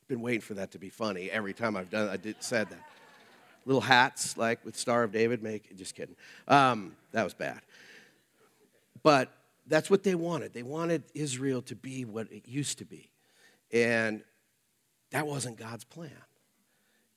I've 0.01 0.09
been 0.09 0.23
waiting 0.23 0.41
for 0.41 0.55
that 0.55 0.73
to 0.73 0.81
be 0.81 0.89
funny 0.89 1.31
every 1.31 1.53
time 1.53 1.77
I've 1.77 1.89
done 1.89 2.09
I 2.09 2.17
did 2.17 2.35
said 2.41 2.69
that. 2.71 2.83
Little 3.67 3.81
hats 3.81 4.37
like 4.37 4.65
with 4.65 4.77
Star 4.77 5.03
of 5.03 5.13
David 5.13 5.43
make 5.43 5.77
just 5.77 5.95
kidding. 5.95 6.17
Um, 6.49 6.97
that 7.13 7.25
was 7.25 7.35
bad. 7.35 7.61
But 9.03 9.33
that's 9.67 9.89
what 9.89 10.03
they 10.03 10.15
wanted. 10.15 10.53
They 10.53 10.63
wanted 10.63 11.05
Israel 11.15 11.63
to 11.63 11.77
be 11.77 12.05
what 12.05 12.31
it 12.33 12.49
used 12.49 12.79
to 12.79 12.85
be. 12.85 13.11
And 13.73 14.23
that 15.11 15.27
wasn't 15.27 15.57
God's 15.57 15.85
plan. 15.85 16.11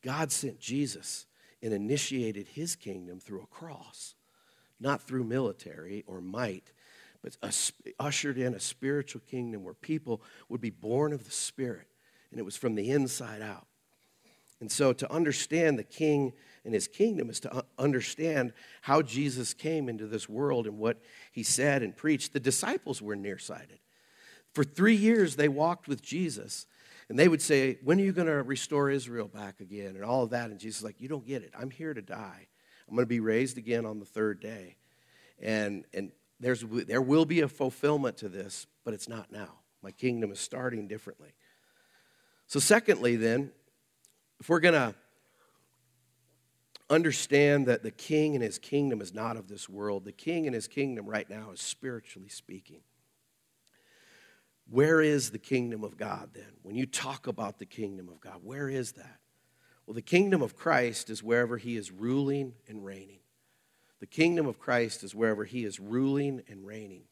God 0.01 0.31
sent 0.31 0.59
Jesus 0.59 1.25
and 1.62 1.73
initiated 1.73 2.47
his 2.50 2.75
kingdom 2.75 3.19
through 3.19 3.41
a 3.41 3.47
cross, 3.47 4.15
not 4.79 5.01
through 5.01 5.23
military 5.23 6.03
or 6.05 6.21
might, 6.21 6.71
but 7.23 7.38
ushered 8.00 8.38
in 8.38 8.53
a 8.53 8.59
spiritual 8.59 9.21
kingdom 9.29 9.63
where 9.63 9.73
people 9.73 10.21
would 10.50 10.59
be 10.59 10.69
born 10.69 11.13
of 11.13 11.23
the 11.23 11.31
Spirit, 11.31 11.88
and 12.31 12.39
it 12.39 12.43
was 12.43 12.57
from 12.57 12.75
the 12.75 12.91
inside 12.91 13.41
out. 13.41 13.65
And 14.63 14.72
so 14.72 14.93
to 14.93 15.12
understand 15.12 15.77
the 15.77 15.84
king 15.84 16.32
and 16.63 16.74
his 16.74 16.88
kingdom 16.88 17.29
is 17.29 17.41
to 17.41 17.65
understand 17.77 18.53
how 18.79 19.01
Jesus 19.01 19.53
came 19.53 19.89
into 19.89 20.08
this 20.08 20.29
world 20.29 20.67
and 20.67 20.77
what 20.77 21.01
he 21.34 21.43
said 21.43 21.84
and 21.84 21.93
preached. 21.93 22.32
The 22.32 22.39
disciples 22.39 23.01
were 23.01 23.17
nearsighted. 23.17 23.79
For 24.53 24.63
three 24.63 24.96
years, 24.96 25.36
they 25.36 25.50
walked 25.50 25.89
with 25.89 26.01
Jesus. 26.01 26.65
And 27.10 27.20
they 27.20 27.27
would 27.27 27.41
say, 27.41 27.77
When 27.84 28.00
are 28.00 28.03
you 28.05 28.13
going 28.13 28.27
to 28.27 28.41
restore 28.41 28.89
Israel 28.89 29.27
back 29.27 29.60
again? 29.60 29.98
And 29.98 30.05
all 30.05 30.24
of 30.24 30.29
that. 30.29 30.50
And 30.50 30.58
Jesus 30.58 30.77
is 30.77 30.86
like, 30.86 31.01
You 31.01 31.10
don't 31.10 31.27
get 31.27 31.43
it. 31.43 31.51
I'm 31.60 31.70
here 31.70 31.93
to 31.93 32.01
die. 32.01 32.48
I'm 32.88 32.96
going 32.96 33.03
to 33.03 33.10
be 33.10 33.20
raised 33.20 33.58
again 33.58 33.86
on 33.86 34.00
the 34.00 34.05
third 34.05 34.39
day. 34.39 34.77
And, 35.41 35.84
and 35.93 36.13
there's, 36.39 36.63
there 36.88 37.01
will 37.01 37.25
be 37.25 37.41
a 37.41 37.50
fulfillment 37.50 38.15
to 38.20 38.29
this, 38.29 38.65
but 38.86 38.93
it's 38.93 39.10
not 39.10 39.29
now. 39.29 39.55
My 39.82 39.91
kingdom 39.91 40.32
is 40.32 40.39
starting 40.39 40.88
differently. 40.88 41.34
So, 42.48 42.62
secondly, 42.62 43.17
then, 43.17 43.51
if 44.43 44.50
we're 44.50 44.59
going 44.59 44.73
to 44.73 44.93
understand 46.89 47.67
that 47.67 47.81
the 47.81 47.91
king 47.91 48.35
and 48.35 48.43
his 48.43 48.59
kingdom 48.59 49.00
is 49.00 49.13
not 49.13 49.38
of 49.38 49.47
this 49.47 49.69
world. 49.69 50.03
The 50.03 50.12
king 50.12 50.47
and 50.47 50.53
his 50.53 50.67
kingdom 50.67 51.05
right 51.05 51.29
now 51.29 51.51
is 51.53 51.62
spiritually 51.62 52.27
speaking. 52.27 52.81
Where 54.69 55.00
is 55.00 55.31
the 55.31 55.39
kingdom 55.39 55.85
of 55.85 55.95
God 55.95 56.31
then? 56.33 56.51
When 56.62 56.75
you 56.75 56.85
talk 56.85 57.27
about 57.27 57.57
the 57.57 57.65
kingdom 57.65 58.09
of 58.09 58.19
God, 58.19 58.41
where 58.43 58.67
is 58.67 58.91
that? 58.91 59.19
Well, 59.88 59.93
the 59.93 60.01
kingdom 60.01 60.41
of 60.41 60.57
Christ 60.57 61.09
is 61.09 61.23
wherever 61.23 61.55
he 61.55 61.77
is 61.77 61.89
ruling 61.89 62.51
and 62.67 62.83
reigning. 62.83 63.21
The 64.01 64.07
kingdom 64.07 64.45
of 64.45 64.59
Christ 64.59 65.05
is 65.05 65.15
wherever 65.15 65.45
he 65.45 65.63
is 65.63 65.79
ruling 65.79 66.43
and 66.50 66.67
reigning. 66.67 67.03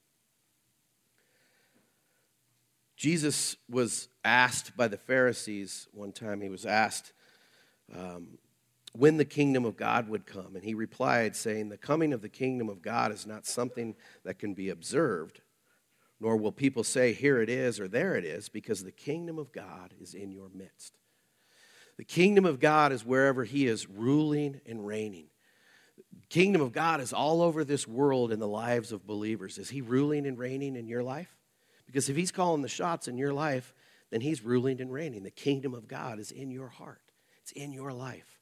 Jesus 2.98 3.56
was 3.70 4.10
asked 4.26 4.76
by 4.76 4.90
the 4.90 4.98
Pharisees 4.98 5.88
one 5.94 6.12
time, 6.12 6.42
he 6.42 6.50
was 6.50 6.66
asked, 6.66 7.14
um, 7.96 8.38
when 8.94 9.18
the 9.18 9.26
kingdom 9.26 9.66
of 9.66 9.78
God 9.78 10.10
would 10.10 10.26
come. 10.26 10.56
And 10.56 10.64
he 10.64 10.74
replied, 10.74 11.36
saying, 11.36 11.70
The 11.70 11.78
coming 11.78 12.14
of 12.14 12.22
the 12.22 12.30
kingdom 12.30 12.70
of 12.70 12.82
God 12.82 13.12
is 13.12 13.26
not 13.26 13.46
something 13.46 13.96
that 14.24 14.40
can 14.40 14.54
be 14.54 14.70
observed, 14.70 15.42
nor 16.20 16.38
will 16.38 16.52
people 16.52 16.84
say, 16.84 17.14
Here 17.14 17.42
it 17.42 17.50
is 17.50 17.80
or 17.80 17.88
there 17.88 18.16
it 18.16 18.26
is, 18.26 18.50
because 18.50 18.84
the 18.84 18.92
kingdom 18.92 19.40
of 19.40 19.52
God 19.52 19.94
is 20.00 20.14
in 20.14 20.32
your 20.32 20.50
midst. 20.54 20.98
The 21.98 22.06
kingdom 22.06 22.46
of 22.46 22.60
God 22.60 22.92
is 22.92 23.06
wherever 23.06 23.44
he 23.44 23.68
is 23.68 23.88
ruling 23.88 24.60
and 24.66 24.86
reigning. 24.86 25.28
The 26.20 26.28
kingdom 26.28 26.62
of 26.62 26.72
God 26.72 27.00
is 27.00 27.14
all 27.14 27.42
over 27.42 27.64
this 27.64 27.88
world 27.88 28.32
in 28.32 28.40
the 28.40 28.48
lives 28.48 28.92
of 28.92 29.06
believers. 29.06 29.58
Is 29.58 29.70
he 29.70 29.82
ruling 29.82 30.26
and 30.26 30.38
reigning 30.38 30.76
in 30.76 30.88
your 30.88 31.04
life? 31.04 31.36
Because 31.86 32.10
if 32.10 32.16
he's 32.16 32.32
calling 32.32 32.62
the 32.62 32.70
shots 32.70 33.08
in 33.08 33.18
your 33.18 33.34
life, 33.34 33.74
then 34.12 34.22
he's 34.22 34.44
ruling 34.44 34.82
and 34.82 34.92
reigning. 34.92 35.24
The 35.24 35.32
kingdom 35.32 35.74
of 35.74 35.88
God 35.88 36.20
is 36.20 36.32
in 36.32 36.52
your 36.52 36.70
heart, 36.70 37.11
it's 37.52 37.64
in 37.64 37.74
your 37.74 37.92
life. 37.92 38.40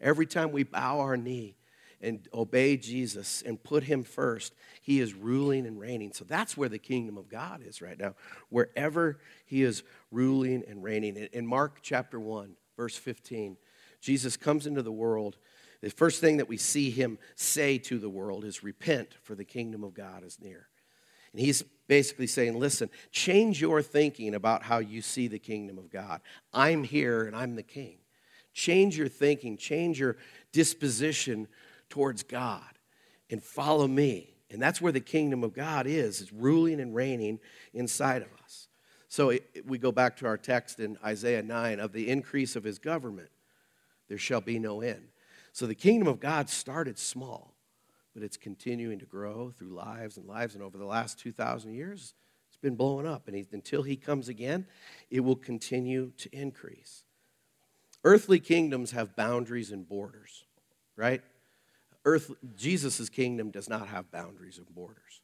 Every 0.00 0.26
time 0.26 0.52
we 0.52 0.62
bow 0.62 1.00
our 1.00 1.16
knee 1.16 1.56
and 2.00 2.28
obey 2.34 2.76
Jesus 2.76 3.42
and 3.46 3.62
put 3.62 3.84
him 3.84 4.02
first, 4.02 4.54
he 4.82 5.00
is 5.00 5.14
ruling 5.14 5.66
and 5.66 5.80
reigning. 5.80 6.12
So 6.12 6.24
that's 6.24 6.56
where 6.56 6.68
the 6.68 6.78
kingdom 6.78 7.16
of 7.16 7.28
God 7.28 7.62
is 7.64 7.80
right 7.80 7.98
now, 7.98 8.14
wherever 8.50 9.18
he 9.46 9.62
is 9.62 9.82
ruling 10.10 10.62
and 10.68 10.82
reigning. 10.82 11.16
In 11.32 11.46
Mark 11.46 11.78
chapter 11.82 12.20
1, 12.20 12.56
verse 12.76 12.96
15, 12.96 13.56
Jesus 14.00 14.36
comes 14.36 14.66
into 14.66 14.82
the 14.82 14.92
world. 14.92 15.38
The 15.80 15.90
first 15.90 16.20
thing 16.20 16.36
that 16.36 16.48
we 16.48 16.58
see 16.58 16.90
him 16.90 17.18
say 17.34 17.78
to 17.78 17.98
the 17.98 18.10
world 18.10 18.44
is, 18.44 18.62
Repent, 18.62 19.16
for 19.22 19.34
the 19.34 19.44
kingdom 19.44 19.82
of 19.82 19.94
God 19.94 20.24
is 20.24 20.38
near. 20.40 20.68
And 21.32 21.40
he's 21.40 21.62
basically 21.88 22.26
saying, 22.26 22.58
Listen, 22.58 22.90
change 23.10 23.60
your 23.60 23.80
thinking 23.80 24.34
about 24.34 24.62
how 24.62 24.78
you 24.78 25.00
see 25.00 25.28
the 25.28 25.38
kingdom 25.38 25.78
of 25.78 25.90
God. 25.90 26.20
I'm 26.52 26.84
here 26.84 27.24
and 27.24 27.34
I'm 27.34 27.56
the 27.56 27.62
king. 27.62 27.96
Change 28.56 28.96
your 28.96 29.08
thinking, 29.08 29.58
change 29.58 30.00
your 30.00 30.16
disposition 30.50 31.46
towards 31.90 32.22
God, 32.22 32.62
and 33.28 33.42
follow 33.42 33.86
me. 33.86 34.32
And 34.50 34.62
that's 34.62 34.80
where 34.80 34.92
the 34.92 35.00
kingdom 35.00 35.44
of 35.44 35.52
God 35.52 35.86
is, 35.86 36.22
is 36.22 36.32
ruling 36.32 36.80
and 36.80 36.94
reigning 36.94 37.38
inside 37.74 38.22
of 38.22 38.28
us. 38.42 38.68
So 39.08 39.28
it, 39.28 39.66
we 39.66 39.76
go 39.76 39.92
back 39.92 40.16
to 40.16 40.26
our 40.26 40.38
text 40.38 40.80
in 40.80 40.96
Isaiah 41.04 41.42
9 41.42 41.80
of 41.80 41.92
the 41.92 42.08
increase 42.08 42.56
of 42.56 42.64
his 42.64 42.78
government, 42.78 43.28
there 44.08 44.16
shall 44.16 44.40
be 44.40 44.58
no 44.58 44.80
end. 44.80 45.08
So 45.52 45.66
the 45.66 45.74
kingdom 45.74 46.08
of 46.08 46.18
God 46.18 46.48
started 46.48 46.98
small, 46.98 47.52
but 48.14 48.22
it's 48.22 48.38
continuing 48.38 48.98
to 49.00 49.06
grow 49.06 49.50
through 49.50 49.74
lives 49.74 50.16
and 50.16 50.26
lives. 50.26 50.54
And 50.54 50.64
over 50.64 50.78
the 50.78 50.86
last 50.86 51.20
2,000 51.20 51.74
years, 51.74 52.14
it's 52.48 52.56
been 52.56 52.74
blowing 52.74 53.06
up. 53.06 53.26
And 53.26 53.36
he, 53.36 53.46
until 53.52 53.82
he 53.82 53.96
comes 53.96 54.30
again, 54.30 54.66
it 55.10 55.20
will 55.20 55.36
continue 55.36 56.12
to 56.16 56.34
increase. 56.34 57.02
Earthly 58.06 58.38
kingdoms 58.38 58.92
have 58.92 59.16
boundaries 59.16 59.72
and 59.72 59.86
borders, 59.86 60.44
right? 60.94 61.22
Earth, 62.04 62.30
Jesus' 62.54 63.08
kingdom 63.08 63.50
does 63.50 63.68
not 63.68 63.88
have 63.88 64.12
boundaries 64.12 64.58
and 64.58 64.72
borders. 64.72 65.22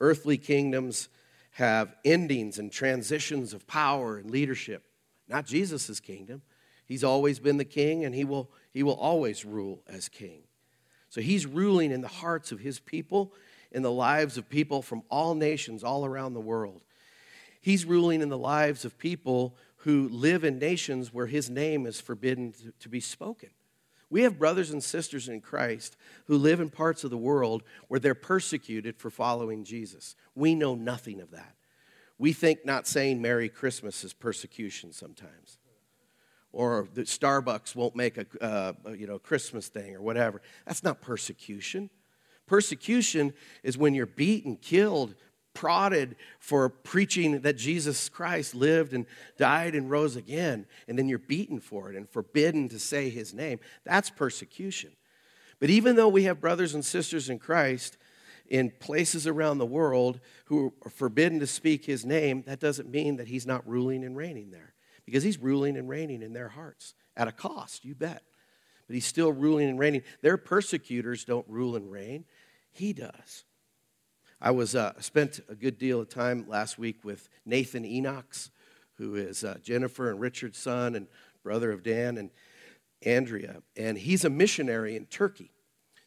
Earthly 0.00 0.38
kingdoms 0.38 1.10
have 1.50 1.94
endings 2.06 2.58
and 2.58 2.72
transitions 2.72 3.52
of 3.52 3.66
power 3.66 4.16
and 4.16 4.30
leadership. 4.30 4.82
Not 5.28 5.44
Jesus' 5.44 6.00
kingdom. 6.00 6.40
He's 6.86 7.04
always 7.04 7.38
been 7.38 7.58
the 7.58 7.66
king 7.66 8.06
and 8.06 8.14
he 8.14 8.24
will, 8.24 8.50
he 8.72 8.82
will 8.82 8.94
always 8.94 9.44
rule 9.44 9.82
as 9.86 10.08
king. 10.08 10.44
So 11.10 11.20
he's 11.20 11.44
ruling 11.44 11.90
in 11.90 12.00
the 12.00 12.08
hearts 12.08 12.50
of 12.50 12.60
his 12.60 12.80
people, 12.80 13.34
in 13.70 13.82
the 13.82 13.92
lives 13.92 14.38
of 14.38 14.48
people 14.48 14.80
from 14.80 15.02
all 15.10 15.34
nations 15.34 15.84
all 15.84 16.06
around 16.06 16.32
the 16.32 16.40
world. 16.40 16.80
He's 17.60 17.84
ruling 17.84 18.22
in 18.22 18.30
the 18.30 18.38
lives 18.38 18.86
of 18.86 18.96
people 18.96 19.54
who 19.86 20.08
live 20.08 20.42
in 20.42 20.58
nations 20.58 21.14
where 21.14 21.28
his 21.28 21.48
name 21.48 21.86
is 21.86 22.00
forbidden 22.00 22.52
to, 22.80 22.88
be 22.88 22.98
spoken. 22.98 23.50
We 24.10 24.22
have 24.22 24.36
brothers 24.36 24.72
and 24.72 24.82
sisters 24.82 25.28
in 25.28 25.40
Christ 25.40 25.96
who 26.24 26.38
live 26.38 26.58
in 26.58 26.70
parts 26.70 27.04
of 27.04 27.10
the 27.10 27.16
world 27.16 27.62
where 27.86 28.00
they're 28.00 28.16
persecuted 28.16 28.96
for 28.96 29.10
following 29.10 29.62
Jesus. 29.62 30.16
We 30.34 30.56
know 30.56 30.74
nothing 30.74 31.20
of 31.20 31.30
that. 31.30 31.54
We 32.18 32.32
think 32.32 32.66
not 32.66 32.88
saying 32.88 33.22
Merry 33.22 33.48
Christmas 33.48 34.02
is 34.02 34.12
persecution 34.12 34.90
sometimes. 34.90 35.58
Or 36.50 36.88
that 36.94 37.06
Starbucks 37.06 37.76
won't 37.76 37.94
make 37.94 38.18
a 38.18 38.26
uh, 38.44 38.72
you 38.92 39.06
know, 39.06 39.20
Christmas 39.20 39.68
thing 39.68 39.94
or 39.94 40.02
whatever. 40.02 40.42
That's 40.66 40.82
not 40.82 41.00
persecution. 41.00 41.90
Persecution 42.46 43.34
is 43.62 43.78
when 43.78 43.94
you're 43.94 44.06
beaten, 44.06 44.56
killed, 44.56 45.14
prodded 45.56 46.16
for 46.38 46.68
preaching 46.68 47.40
that 47.40 47.56
Jesus 47.56 48.10
Christ 48.10 48.54
lived 48.54 48.92
and 48.92 49.06
died 49.38 49.74
and 49.74 49.90
rose 49.90 50.14
again, 50.14 50.66
and 50.86 50.98
then 50.98 51.08
you're 51.08 51.18
beaten 51.18 51.60
for 51.60 51.90
it 51.90 51.96
and 51.96 52.06
forbidden 52.08 52.68
to 52.68 52.78
say 52.78 53.08
his 53.08 53.32
name, 53.32 53.58
that's 53.82 54.10
persecution. 54.10 54.90
But 55.58 55.70
even 55.70 55.96
though 55.96 56.08
we 56.08 56.24
have 56.24 56.42
brothers 56.42 56.74
and 56.74 56.84
sisters 56.84 57.30
in 57.30 57.38
Christ 57.38 57.96
in 58.48 58.70
places 58.70 59.26
around 59.26 59.56
the 59.56 59.64
world 59.64 60.20
who 60.44 60.74
are 60.84 60.90
forbidden 60.90 61.40
to 61.40 61.46
speak 61.46 61.86
his 61.86 62.04
name, 62.04 62.44
that 62.46 62.60
doesn't 62.60 62.90
mean 62.90 63.16
that 63.16 63.28
he's 63.28 63.46
not 63.46 63.66
ruling 63.66 64.04
and 64.04 64.14
reigning 64.14 64.50
there. 64.50 64.74
Because 65.06 65.22
he's 65.22 65.38
ruling 65.38 65.78
and 65.78 65.88
reigning 65.88 66.20
in 66.20 66.34
their 66.34 66.48
hearts 66.48 66.94
at 67.16 67.28
a 67.28 67.32
cost, 67.32 67.86
you 67.86 67.94
bet. 67.94 68.22
But 68.86 68.94
he's 68.94 69.06
still 69.06 69.32
ruling 69.32 69.70
and 69.70 69.78
reigning. 69.78 70.02
Their 70.20 70.36
persecutors 70.36 71.24
don't 71.24 71.48
rule 71.48 71.76
and 71.76 71.90
reign, 71.90 72.26
he 72.72 72.92
does. 72.92 73.45
I 74.40 74.50
was 74.50 74.74
uh, 74.74 74.92
spent 75.00 75.40
a 75.48 75.54
good 75.54 75.78
deal 75.78 76.00
of 76.00 76.10
time 76.10 76.44
last 76.46 76.78
week 76.78 77.04
with 77.04 77.28
Nathan 77.46 77.84
Enochs, 77.84 78.50
who 78.98 79.14
is 79.14 79.44
uh, 79.44 79.56
Jennifer 79.62 80.10
and 80.10 80.20
Richard's 80.20 80.58
son 80.58 80.94
and 80.94 81.06
brother 81.42 81.72
of 81.72 81.82
Dan 81.82 82.18
and 82.18 82.30
Andrea, 83.02 83.62
and 83.76 83.96
he's 83.96 84.24
a 84.24 84.30
missionary 84.30 84.96
in 84.96 85.06
Turkey. 85.06 85.50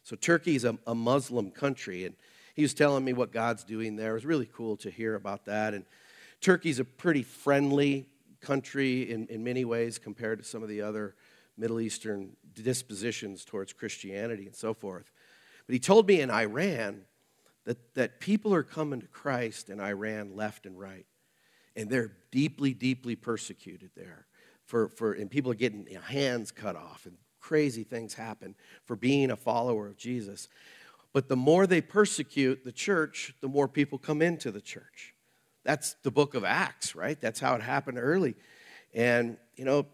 So 0.02 0.16
Turkey 0.16 0.56
is 0.56 0.64
a, 0.64 0.78
a 0.86 0.94
Muslim 0.94 1.50
country, 1.50 2.04
and 2.04 2.14
he 2.54 2.62
was 2.62 2.74
telling 2.74 3.04
me 3.04 3.12
what 3.12 3.32
God's 3.32 3.64
doing 3.64 3.96
there. 3.96 4.10
It 4.10 4.14
was 4.14 4.26
really 4.26 4.48
cool 4.52 4.76
to 4.78 4.90
hear 4.90 5.14
about 5.14 5.46
that. 5.46 5.72
And 5.72 5.84
Turkey's 6.40 6.78
a 6.78 6.84
pretty 6.84 7.22
friendly 7.22 8.08
country 8.40 9.10
in, 9.10 9.26
in 9.28 9.44
many 9.44 9.64
ways 9.64 9.98
compared 9.98 10.38
to 10.38 10.44
some 10.44 10.62
of 10.62 10.68
the 10.68 10.82
other 10.82 11.14
Middle 11.56 11.80
Eastern 11.80 12.36
dispositions 12.54 13.44
towards 13.44 13.72
Christianity 13.72 14.46
and 14.46 14.54
so 14.54 14.74
forth. 14.74 15.12
But 15.66 15.74
he 15.74 15.78
told 15.78 16.08
me 16.08 16.20
in 16.20 16.30
Iran 16.30 17.02
that, 17.70 17.94
that 17.94 18.18
people 18.18 18.52
are 18.52 18.64
coming 18.64 19.00
to 19.00 19.06
Christ 19.06 19.70
in 19.70 19.78
Iran 19.78 20.34
left 20.34 20.66
and 20.66 20.76
right. 20.76 21.06
And 21.76 21.88
they're 21.88 22.10
deeply, 22.32 22.74
deeply 22.74 23.14
persecuted 23.14 23.90
there. 23.94 24.26
For, 24.66 24.88
for, 24.88 25.12
and 25.12 25.30
people 25.30 25.52
are 25.52 25.54
getting 25.54 25.86
hands 25.86 26.50
cut 26.50 26.74
off, 26.74 27.06
and 27.06 27.16
crazy 27.38 27.84
things 27.84 28.14
happen 28.14 28.56
for 28.86 28.96
being 28.96 29.30
a 29.30 29.36
follower 29.36 29.86
of 29.86 29.96
Jesus. 29.96 30.48
But 31.12 31.28
the 31.28 31.36
more 31.36 31.68
they 31.68 31.80
persecute 31.80 32.64
the 32.64 32.72
church, 32.72 33.34
the 33.40 33.46
more 33.46 33.68
people 33.68 33.98
come 33.98 34.20
into 34.20 34.50
the 34.50 34.60
church. 34.60 35.14
That's 35.64 35.94
the 36.02 36.10
book 36.10 36.34
of 36.34 36.42
Acts, 36.42 36.96
right? 36.96 37.20
That's 37.20 37.38
how 37.38 37.54
it 37.54 37.62
happened 37.62 37.98
early. 38.00 38.34
And, 38.94 39.36
you 39.54 39.64
know, 39.64 39.86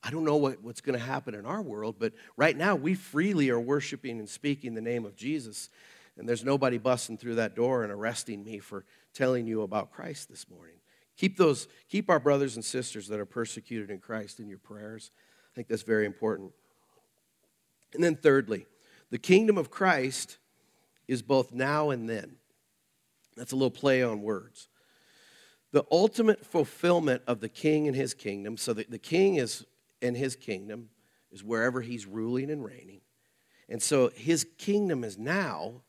I 0.00 0.10
don't 0.10 0.24
know 0.24 0.36
what, 0.36 0.62
what's 0.62 0.80
going 0.80 0.96
to 0.96 1.04
happen 1.04 1.34
in 1.34 1.44
our 1.44 1.60
world, 1.60 1.96
but 1.98 2.12
right 2.36 2.56
now 2.56 2.76
we 2.76 2.94
freely 2.94 3.50
are 3.50 3.58
worshiping 3.58 4.20
and 4.20 4.28
speaking 4.28 4.74
the 4.74 4.80
name 4.80 5.04
of 5.04 5.16
Jesus. 5.16 5.70
And 6.16 6.28
there's 6.28 6.44
nobody 6.44 6.78
busting 6.78 7.18
through 7.18 7.36
that 7.36 7.56
door 7.56 7.82
and 7.82 7.92
arresting 7.92 8.44
me 8.44 8.58
for 8.58 8.84
telling 9.12 9.46
you 9.46 9.62
about 9.62 9.90
Christ 9.90 10.28
this 10.28 10.48
morning. 10.48 10.76
Keep 11.16 11.36
those, 11.36 11.68
keep 11.88 12.10
our 12.10 12.20
brothers 12.20 12.56
and 12.56 12.64
sisters 12.64 13.08
that 13.08 13.20
are 13.20 13.26
persecuted 13.26 13.90
in 13.90 13.98
Christ 13.98 14.40
in 14.40 14.48
your 14.48 14.58
prayers. 14.58 15.10
I 15.52 15.54
think 15.54 15.68
that's 15.68 15.82
very 15.82 16.06
important. 16.06 16.52
And 17.94 18.02
then 18.02 18.16
thirdly, 18.16 18.66
the 19.10 19.18
kingdom 19.18 19.58
of 19.58 19.70
Christ 19.70 20.38
is 21.06 21.22
both 21.22 21.52
now 21.52 21.90
and 21.90 22.08
then. 22.08 22.36
That's 23.36 23.52
a 23.52 23.56
little 23.56 23.70
play 23.70 24.02
on 24.02 24.22
words. 24.22 24.68
The 25.72 25.84
ultimate 25.90 26.44
fulfillment 26.46 27.22
of 27.26 27.40
the 27.40 27.48
king 27.48 27.88
and 27.88 27.96
his 27.96 28.14
kingdom, 28.14 28.56
so 28.56 28.72
that 28.72 28.90
the 28.90 28.98
king 28.98 29.36
is 29.36 29.64
in 30.00 30.14
his 30.14 30.36
kingdom, 30.36 30.90
is 31.32 31.42
wherever 31.42 31.80
he's 31.80 32.06
ruling 32.06 32.50
and 32.50 32.64
reigning. 32.64 33.00
And 33.68 33.82
so 33.82 34.10
his 34.14 34.46
kingdom 34.58 35.02
is 35.02 35.18
now, 35.18 35.82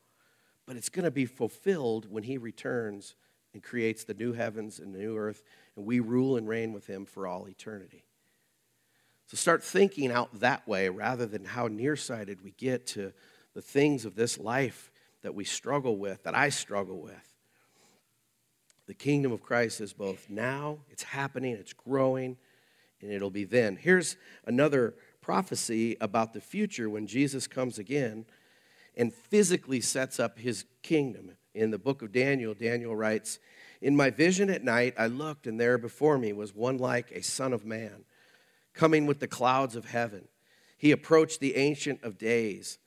but 0.66 0.76
it's 0.76 0.88
going 0.88 1.04
to 1.04 1.10
be 1.10 1.26
fulfilled 1.26 2.10
when 2.10 2.24
he 2.24 2.36
returns 2.36 3.14
and 3.54 3.62
creates 3.62 4.04
the 4.04 4.14
new 4.14 4.32
heavens 4.32 4.78
and 4.78 4.94
the 4.94 4.98
new 4.98 5.16
earth, 5.16 5.42
and 5.76 5.86
we 5.86 6.00
rule 6.00 6.36
and 6.36 6.46
reign 6.48 6.72
with 6.72 6.86
him 6.86 7.06
for 7.06 7.26
all 7.26 7.48
eternity. 7.48 8.04
So 9.26 9.36
start 9.36 9.64
thinking 9.64 10.12
out 10.12 10.40
that 10.40 10.66
way 10.68 10.88
rather 10.88 11.26
than 11.26 11.44
how 11.44 11.66
nearsighted 11.68 12.42
we 12.42 12.52
get 12.52 12.86
to 12.88 13.12
the 13.54 13.62
things 13.62 14.04
of 14.04 14.14
this 14.14 14.38
life 14.38 14.92
that 15.22 15.34
we 15.34 15.44
struggle 15.44 15.96
with, 15.96 16.22
that 16.24 16.34
I 16.34 16.50
struggle 16.50 17.00
with. 17.00 17.34
The 18.86 18.94
kingdom 18.94 19.32
of 19.32 19.42
Christ 19.42 19.80
is 19.80 19.92
both 19.92 20.28
now, 20.30 20.78
it's 20.90 21.02
happening, 21.02 21.54
it's 21.54 21.72
growing, 21.72 22.36
and 23.00 23.10
it'll 23.10 23.30
be 23.30 23.44
then. 23.44 23.76
Here's 23.76 24.16
another 24.44 24.94
prophecy 25.20 25.96
about 26.00 26.32
the 26.32 26.40
future 26.40 26.88
when 26.88 27.06
Jesus 27.06 27.48
comes 27.48 27.78
again 27.78 28.26
and 28.96 29.12
physically 29.12 29.80
sets 29.80 30.18
up 30.18 30.38
his 30.38 30.64
kingdom. 30.82 31.32
In 31.54 31.70
the 31.70 31.78
book 31.78 32.02
of 32.02 32.12
Daniel, 32.12 32.54
Daniel 32.54 32.94
writes, 32.94 33.38
In 33.80 33.96
my 33.96 34.10
vision 34.10 34.50
at 34.50 34.64
night, 34.64 34.94
I 34.98 35.06
looked, 35.06 35.46
and 35.46 35.60
there 35.60 35.78
before 35.78 36.18
me 36.18 36.32
was 36.32 36.54
one 36.54 36.78
like 36.78 37.10
a 37.10 37.22
son 37.22 37.52
of 37.52 37.64
man, 37.64 38.04
coming 38.74 39.06
with 39.06 39.20
the 39.20 39.28
clouds 39.28 39.76
of 39.76 39.86
heaven. 39.86 40.28
He 40.76 40.92
approached 40.92 41.40
the 41.40 41.56
Ancient 41.56 42.02
of 42.02 42.18
Days 42.18 42.78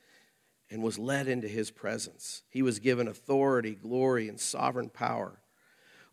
and 0.70 0.84
was 0.84 1.00
led 1.00 1.28
into 1.28 1.48
his 1.48 1.72
presence. 1.72 2.44
He 2.50 2.62
was 2.62 2.80
given 2.80 3.08
authority, 3.08 3.74
glory, 3.74 4.30
and 4.30 4.40
sovereign 4.40 4.90
power. 4.90 5.42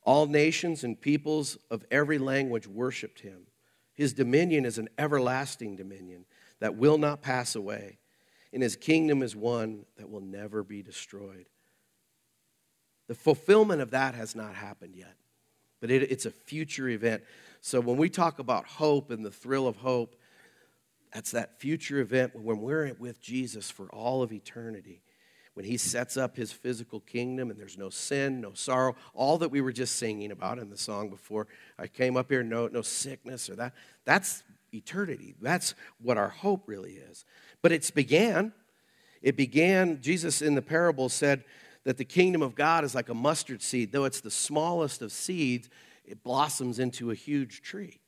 All 0.02 0.26
nations 0.26 0.84
and 0.84 1.00
peoples 1.00 1.58
of 1.70 1.84
every 1.90 2.18
language 2.18 2.66
worshiped 2.66 3.20
him. 3.20 3.48
His 3.92 4.12
dominion 4.12 4.64
is 4.64 4.78
an 4.78 4.88
everlasting 4.98 5.76
dominion 5.76 6.26
that 6.60 6.76
will 6.76 6.96
not 6.96 7.22
pass 7.22 7.54
away, 7.54 7.98
and 8.52 8.62
his 8.62 8.76
kingdom 8.76 9.22
is 9.22 9.34
one 9.36 9.84
that 9.96 10.10
will 10.10 10.20
never 10.20 10.62
be 10.62 10.82
destroyed. 10.82 11.46
The 13.08 13.14
fulfillment 13.14 13.80
of 13.80 13.90
that 13.90 14.14
has 14.14 14.34
not 14.34 14.54
happened 14.54 14.94
yet, 14.96 15.14
but 15.80 15.90
it, 15.90 16.10
it's 16.10 16.26
a 16.26 16.30
future 16.30 16.88
event. 16.88 17.22
So 17.60 17.80
when 17.80 17.96
we 17.96 18.08
talk 18.08 18.38
about 18.38 18.66
hope 18.66 19.10
and 19.10 19.24
the 19.24 19.30
thrill 19.30 19.68
of 19.68 19.76
hope, 19.76 20.16
that's 21.12 21.30
that 21.30 21.60
future 21.60 21.98
event 21.98 22.34
when 22.34 22.60
we're 22.60 22.92
with 22.98 23.20
Jesus 23.20 23.70
for 23.70 23.86
all 23.86 24.22
of 24.22 24.32
eternity. 24.32 25.02
When 25.54 25.64
he 25.64 25.78
sets 25.78 26.18
up 26.18 26.36
his 26.36 26.52
physical 26.52 27.00
kingdom 27.00 27.50
and 27.50 27.58
there's 27.58 27.78
no 27.78 27.88
sin, 27.88 28.42
no 28.42 28.52
sorrow, 28.52 28.94
all 29.14 29.38
that 29.38 29.50
we 29.50 29.62
were 29.62 29.72
just 29.72 29.96
singing 29.96 30.30
about 30.30 30.58
in 30.58 30.68
the 30.68 30.76
song 30.76 31.08
before 31.08 31.46
I 31.78 31.86
came 31.86 32.16
up 32.18 32.28
here, 32.28 32.42
no, 32.42 32.66
no 32.66 32.82
sickness 32.82 33.48
or 33.48 33.56
that. 33.56 33.72
That's 34.04 34.42
eternity. 34.74 35.34
That's 35.40 35.74
what 36.02 36.18
our 36.18 36.28
hope 36.28 36.64
really 36.66 36.92
is. 36.92 37.24
But 37.66 37.72
it's 37.72 37.90
began. 37.90 38.52
It 39.22 39.36
began, 39.36 40.00
Jesus 40.00 40.40
in 40.40 40.54
the 40.54 40.62
parable 40.62 41.08
said 41.08 41.42
that 41.82 41.96
the 41.96 42.04
kingdom 42.04 42.40
of 42.40 42.54
God 42.54 42.84
is 42.84 42.94
like 42.94 43.08
a 43.08 43.14
mustard 43.14 43.60
seed. 43.60 43.90
Though 43.90 44.04
it's 44.04 44.20
the 44.20 44.30
smallest 44.30 45.02
of 45.02 45.10
seeds, 45.10 45.68
it 46.04 46.22
blossoms 46.22 46.78
into 46.78 47.10
a 47.10 47.14
huge 47.16 47.62
tree. 47.62 47.98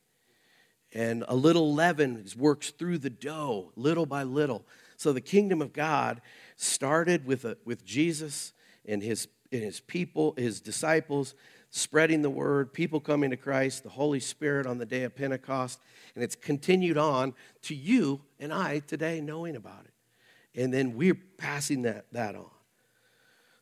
And 0.94 1.24
a 1.26 1.34
little 1.34 1.74
leaven 1.74 2.24
works 2.38 2.70
through 2.70 2.98
the 2.98 3.10
dough, 3.10 3.72
little 3.74 4.06
by 4.06 4.22
little. 4.22 4.64
So 4.96 5.12
the 5.12 5.20
kingdom 5.20 5.60
of 5.60 5.72
God 5.72 6.20
started 6.54 7.26
with, 7.26 7.44
a, 7.44 7.56
with 7.64 7.84
Jesus 7.84 8.52
and 8.86 9.02
his, 9.02 9.26
and 9.50 9.64
his 9.64 9.80
people, 9.80 10.34
his 10.36 10.60
disciples, 10.60 11.34
spreading 11.70 12.22
the 12.22 12.30
word, 12.30 12.72
people 12.72 13.00
coming 13.00 13.30
to 13.30 13.36
Christ, 13.36 13.82
the 13.82 13.90
Holy 13.90 14.20
Spirit 14.20 14.66
on 14.66 14.78
the 14.78 14.86
day 14.86 15.02
of 15.02 15.14
Pentecost. 15.14 15.80
And 16.14 16.24
it's 16.24 16.34
continued 16.34 16.98
on 16.98 17.34
to 17.62 17.74
you 17.74 18.22
and 18.40 18.52
I 18.52 18.80
today 18.80 19.20
knowing 19.20 19.56
about 19.56 19.84
it. 19.84 20.60
And 20.60 20.72
then 20.72 20.94
we're 20.94 21.18
passing 21.36 21.82
that, 21.82 22.06
that 22.12 22.34
on. 22.34 22.50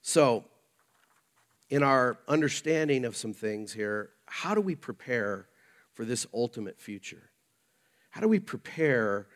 So, 0.02 0.44
in 1.68 1.82
our 1.82 2.18
understanding 2.28 3.04
of 3.04 3.16
some 3.16 3.34
things 3.34 3.72
here, 3.72 4.10
how 4.26 4.54
do 4.54 4.60
we 4.60 4.76
prepare 4.76 5.48
for 5.94 6.04
this 6.04 6.26
ultimate 6.32 6.80
future? 6.80 7.30
How 8.10 8.20
do 8.20 8.28
we 8.28 8.38
prepare 8.38 9.26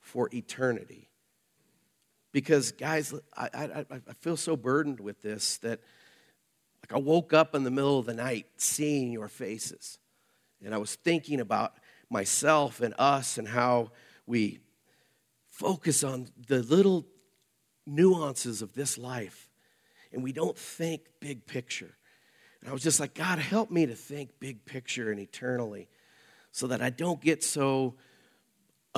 for 0.00 0.28
eternity? 0.34 1.08
Because, 2.30 2.72
guys, 2.72 3.14
I, 3.34 3.48
I, 3.54 3.86
I 3.90 4.12
feel 4.20 4.36
so 4.36 4.54
burdened 4.54 5.00
with 5.00 5.22
this 5.22 5.56
that 5.58 5.80
like 6.88 7.00
I 7.00 7.02
woke 7.02 7.32
up 7.32 7.54
in 7.54 7.64
the 7.64 7.70
middle 7.70 7.98
of 7.98 8.06
the 8.06 8.14
night 8.14 8.46
seeing 8.56 9.12
your 9.12 9.28
faces. 9.28 9.98
And 10.64 10.74
I 10.74 10.78
was 10.78 10.94
thinking 10.94 11.40
about 11.40 11.74
myself 12.10 12.80
and 12.80 12.94
us 12.98 13.38
and 13.38 13.46
how 13.46 13.92
we 14.26 14.60
focus 15.50 16.02
on 16.02 16.28
the 16.46 16.62
little 16.62 17.06
nuances 17.86 18.62
of 18.62 18.74
this 18.74 18.98
life 18.98 19.48
and 20.12 20.22
we 20.22 20.32
don't 20.32 20.56
think 20.56 21.02
big 21.20 21.46
picture. 21.46 21.94
And 22.60 22.70
I 22.70 22.72
was 22.72 22.82
just 22.82 23.00
like, 23.00 23.14
God, 23.14 23.38
help 23.38 23.70
me 23.70 23.86
to 23.86 23.94
think 23.94 24.30
big 24.40 24.64
picture 24.64 25.10
and 25.10 25.20
eternally 25.20 25.88
so 26.50 26.66
that 26.68 26.82
I 26.82 26.90
don't 26.90 27.20
get 27.20 27.44
so 27.44 27.94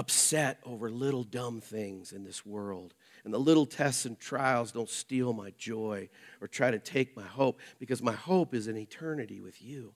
upset 0.00 0.58
over 0.64 0.90
little 0.90 1.24
dumb 1.24 1.60
things 1.60 2.12
in 2.12 2.24
this 2.24 2.46
world. 2.46 2.94
And 3.22 3.34
the 3.34 3.38
little 3.38 3.66
tests 3.66 4.06
and 4.06 4.18
trials 4.18 4.72
don't 4.72 4.88
steal 4.88 5.34
my 5.34 5.52
joy 5.58 6.08
or 6.40 6.48
try 6.48 6.70
to 6.70 6.78
take 6.78 7.14
my 7.14 7.26
hope 7.26 7.60
because 7.78 8.00
my 8.00 8.14
hope 8.14 8.54
is 8.54 8.66
in 8.66 8.78
eternity 8.78 9.42
with 9.42 9.60
you. 9.60 9.92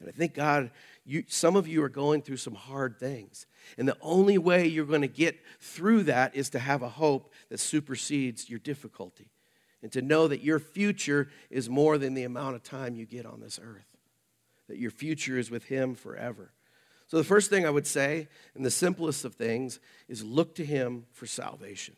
And 0.00 0.08
I 0.08 0.12
think, 0.12 0.34
God, 0.34 0.72
you, 1.04 1.22
some 1.28 1.54
of 1.54 1.68
you 1.68 1.84
are 1.84 1.88
going 1.88 2.20
through 2.20 2.38
some 2.38 2.56
hard 2.56 2.98
things. 2.98 3.46
And 3.78 3.86
the 3.86 3.96
only 4.00 4.38
way 4.38 4.66
you're 4.66 4.84
going 4.84 5.02
to 5.02 5.08
get 5.08 5.38
through 5.60 6.02
that 6.04 6.34
is 6.34 6.50
to 6.50 6.58
have 6.58 6.82
a 6.82 6.88
hope 6.88 7.32
that 7.48 7.60
supersedes 7.60 8.50
your 8.50 8.58
difficulty 8.58 9.30
and 9.82 9.92
to 9.92 10.02
know 10.02 10.26
that 10.26 10.42
your 10.42 10.58
future 10.58 11.28
is 11.48 11.70
more 11.70 11.96
than 11.96 12.14
the 12.14 12.24
amount 12.24 12.56
of 12.56 12.64
time 12.64 12.96
you 12.96 13.06
get 13.06 13.24
on 13.24 13.38
this 13.38 13.60
earth, 13.62 13.86
that 14.68 14.78
your 14.78 14.90
future 14.90 15.38
is 15.38 15.48
with 15.48 15.66
Him 15.66 15.94
forever. 15.94 16.50
So, 17.08 17.16
the 17.16 17.24
first 17.24 17.48
thing 17.48 17.66
I 17.66 17.70
would 17.70 17.86
say, 17.86 18.28
and 18.54 18.64
the 18.64 18.70
simplest 18.70 19.24
of 19.24 19.34
things, 19.34 19.80
is 20.08 20.22
look 20.22 20.54
to 20.56 20.64
Him 20.64 21.06
for 21.12 21.26
salvation. 21.26 21.96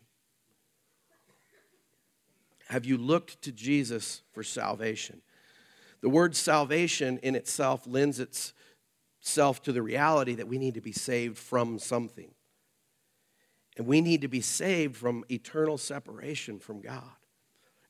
Have 2.68 2.84
you 2.84 2.96
looked 2.96 3.42
to 3.42 3.50
Jesus 3.50 4.22
for 4.32 4.44
salvation? 4.44 5.20
The 6.00 6.08
word 6.08 6.36
salvation 6.36 7.18
in 7.18 7.34
itself 7.34 7.88
lends 7.88 8.20
itself 8.20 9.62
to 9.64 9.72
the 9.72 9.82
reality 9.82 10.36
that 10.36 10.46
we 10.46 10.58
need 10.58 10.74
to 10.74 10.80
be 10.80 10.92
saved 10.92 11.36
from 11.36 11.80
something. 11.80 12.30
And 13.76 13.88
we 13.88 14.00
need 14.00 14.20
to 14.20 14.28
be 14.28 14.40
saved 14.40 14.96
from 14.96 15.24
eternal 15.28 15.76
separation 15.76 16.60
from 16.60 16.80
God. 16.80 17.10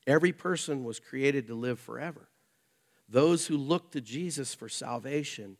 Every 0.07 0.31
person 0.31 0.83
was 0.83 0.99
created 0.99 1.45
to 1.47 1.53
live 1.53 1.79
forever. 1.79 2.29
Those 3.07 3.45
who 3.45 3.57
look 3.57 3.91
to 3.91 4.01
Jesus 4.01 4.55
for 4.55 4.67
salvation 4.67 5.57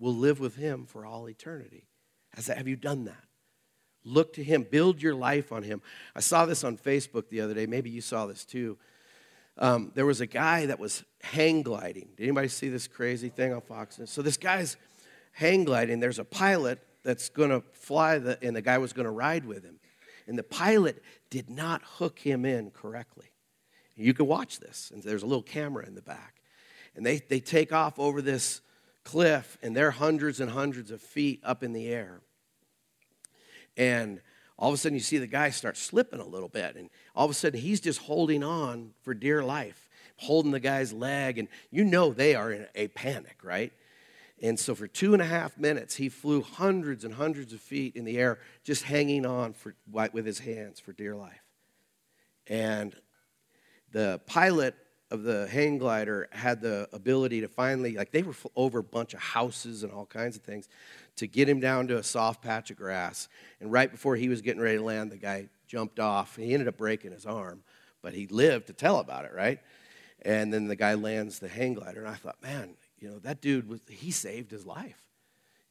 will 0.00 0.14
live 0.14 0.40
with 0.40 0.56
him 0.56 0.86
for 0.86 1.06
all 1.06 1.28
eternity. 1.28 1.86
Has 2.34 2.46
that, 2.46 2.56
have 2.56 2.66
you 2.66 2.76
done 2.76 3.04
that? 3.04 3.24
Look 4.02 4.32
to 4.32 4.42
him, 4.42 4.66
build 4.68 5.02
your 5.02 5.14
life 5.14 5.52
on 5.52 5.62
him. 5.62 5.82
I 6.16 6.20
saw 6.20 6.46
this 6.46 6.64
on 6.64 6.78
Facebook 6.78 7.28
the 7.28 7.42
other 7.42 7.54
day. 7.54 7.66
Maybe 7.66 7.90
you 7.90 8.00
saw 8.00 8.26
this 8.26 8.44
too. 8.44 8.78
Um, 9.58 9.92
there 9.94 10.06
was 10.06 10.22
a 10.22 10.26
guy 10.26 10.66
that 10.66 10.78
was 10.78 11.04
hang 11.22 11.62
gliding. 11.62 12.08
Did 12.16 12.24
anybody 12.24 12.48
see 12.48 12.70
this 12.70 12.88
crazy 12.88 13.28
thing 13.28 13.52
on 13.52 13.60
Fox 13.60 13.98
News? 13.98 14.10
So 14.10 14.22
this 14.22 14.38
guy's 14.38 14.78
hang 15.32 15.64
gliding. 15.64 16.00
There's 16.00 16.18
a 16.18 16.24
pilot 16.24 16.80
that's 17.02 17.28
going 17.28 17.50
to 17.50 17.62
fly, 17.72 18.18
the, 18.18 18.38
and 18.42 18.56
the 18.56 18.62
guy 18.62 18.78
was 18.78 18.94
going 18.94 19.04
to 19.04 19.10
ride 19.10 19.44
with 19.44 19.62
him. 19.62 19.78
And 20.26 20.38
the 20.38 20.44
pilot 20.44 21.02
did 21.28 21.50
not 21.50 21.82
hook 21.82 22.18
him 22.20 22.46
in 22.46 22.70
correctly. 22.70 23.26
You 23.96 24.14
can 24.14 24.26
watch 24.26 24.60
this, 24.60 24.90
and 24.94 25.02
there's 25.02 25.22
a 25.22 25.26
little 25.26 25.42
camera 25.42 25.84
in 25.84 25.94
the 25.94 26.02
back. 26.02 26.36
And 26.96 27.04
they, 27.04 27.18
they 27.18 27.40
take 27.40 27.72
off 27.72 27.98
over 27.98 28.22
this 28.22 28.62
cliff, 29.10 29.58
and 29.60 29.76
they're 29.76 29.90
hundreds 29.90 30.38
and 30.38 30.50
hundreds 30.50 30.92
of 30.92 31.00
feet 31.00 31.40
up 31.42 31.64
in 31.64 31.72
the 31.72 31.88
air. 31.88 32.20
And 33.76 34.20
all 34.56 34.68
of 34.68 34.74
a 34.74 34.76
sudden, 34.76 34.94
you 34.94 35.00
see 35.00 35.18
the 35.18 35.26
guy 35.26 35.50
start 35.50 35.76
slipping 35.76 36.20
a 36.20 36.26
little 36.26 36.48
bit. 36.48 36.76
And 36.76 36.90
all 37.16 37.24
of 37.24 37.30
a 37.30 37.34
sudden, 37.34 37.60
he's 37.60 37.80
just 37.80 37.98
holding 38.00 38.44
on 38.44 38.92
for 39.02 39.12
dear 39.12 39.42
life, 39.42 39.88
holding 40.16 40.52
the 40.52 40.60
guy's 40.60 40.92
leg. 40.92 41.38
And 41.38 41.48
you 41.70 41.84
know 41.84 42.12
they 42.12 42.36
are 42.36 42.52
in 42.52 42.66
a 42.76 42.88
panic, 42.88 43.38
right? 43.42 43.72
And 44.40 44.58
so 44.58 44.74
for 44.74 44.86
two 44.86 45.12
and 45.12 45.20
a 45.20 45.26
half 45.26 45.58
minutes, 45.58 45.96
he 45.96 46.08
flew 46.08 46.42
hundreds 46.42 47.04
and 47.04 47.14
hundreds 47.14 47.52
of 47.52 47.60
feet 47.60 47.96
in 47.96 48.04
the 48.04 48.16
air, 48.16 48.38
just 48.62 48.84
hanging 48.84 49.26
on 49.26 49.54
for, 49.54 49.74
with 49.90 50.24
his 50.24 50.38
hands 50.38 50.78
for 50.78 50.92
dear 50.92 51.16
life. 51.16 51.42
And 52.46 52.94
the 53.90 54.20
pilot 54.26 54.76
of 55.10 55.24
the 55.24 55.48
hang 55.48 55.78
glider 55.78 56.28
had 56.30 56.60
the 56.60 56.88
ability 56.92 57.40
to 57.40 57.48
finally, 57.48 57.96
like 57.96 58.12
they 58.12 58.22
were 58.22 58.34
over 58.54 58.78
a 58.78 58.84
bunch 58.84 59.12
of 59.12 59.20
houses 59.20 59.82
and 59.82 59.92
all 59.92 60.06
kinds 60.06 60.36
of 60.36 60.42
things, 60.42 60.68
to 61.16 61.26
get 61.26 61.48
him 61.48 61.60
down 61.60 61.88
to 61.88 61.98
a 61.98 62.02
soft 62.02 62.42
patch 62.42 62.70
of 62.70 62.76
grass. 62.76 63.28
And 63.60 63.72
right 63.72 63.90
before 63.90 64.16
he 64.16 64.28
was 64.28 64.40
getting 64.40 64.62
ready 64.62 64.78
to 64.78 64.84
land, 64.84 65.10
the 65.10 65.16
guy 65.16 65.48
jumped 65.66 65.98
off. 65.98 66.36
He 66.36 66.52
ended 66.52 66.68
up 66.68 66.76
breaking 66.76 67.12
his 67.12 67.26
arm, 67.26 67.62
but 68.02 68.14
he 68.14 68.26
lived 68.28 68.68
to 68.68 68.72
tell 68.72 68.98
about 68.98 69.24
it, 69.24 69.32
right? 69.34 69.58
And 70.22 70.52
then 70.52 70.68
the 70.68 70.76
guy 70.76 70.94
lands 70.94 71.38
the 71.38 71.48
hang 71.48 71.74
glider, 71.74 72.00
and 72.00 72.08
I 72.08 72.14
thought, 72.14 72.42
man, 72.42 72.74
you 72.98 73.08
know, 73.08 73.18
that 73.20 73.40
dude 73.40 73.68
was 73.68 73.80
he 73.88 74.10
saved 74.10 74.50
his 74.50 74.66
life. 74.66 75.02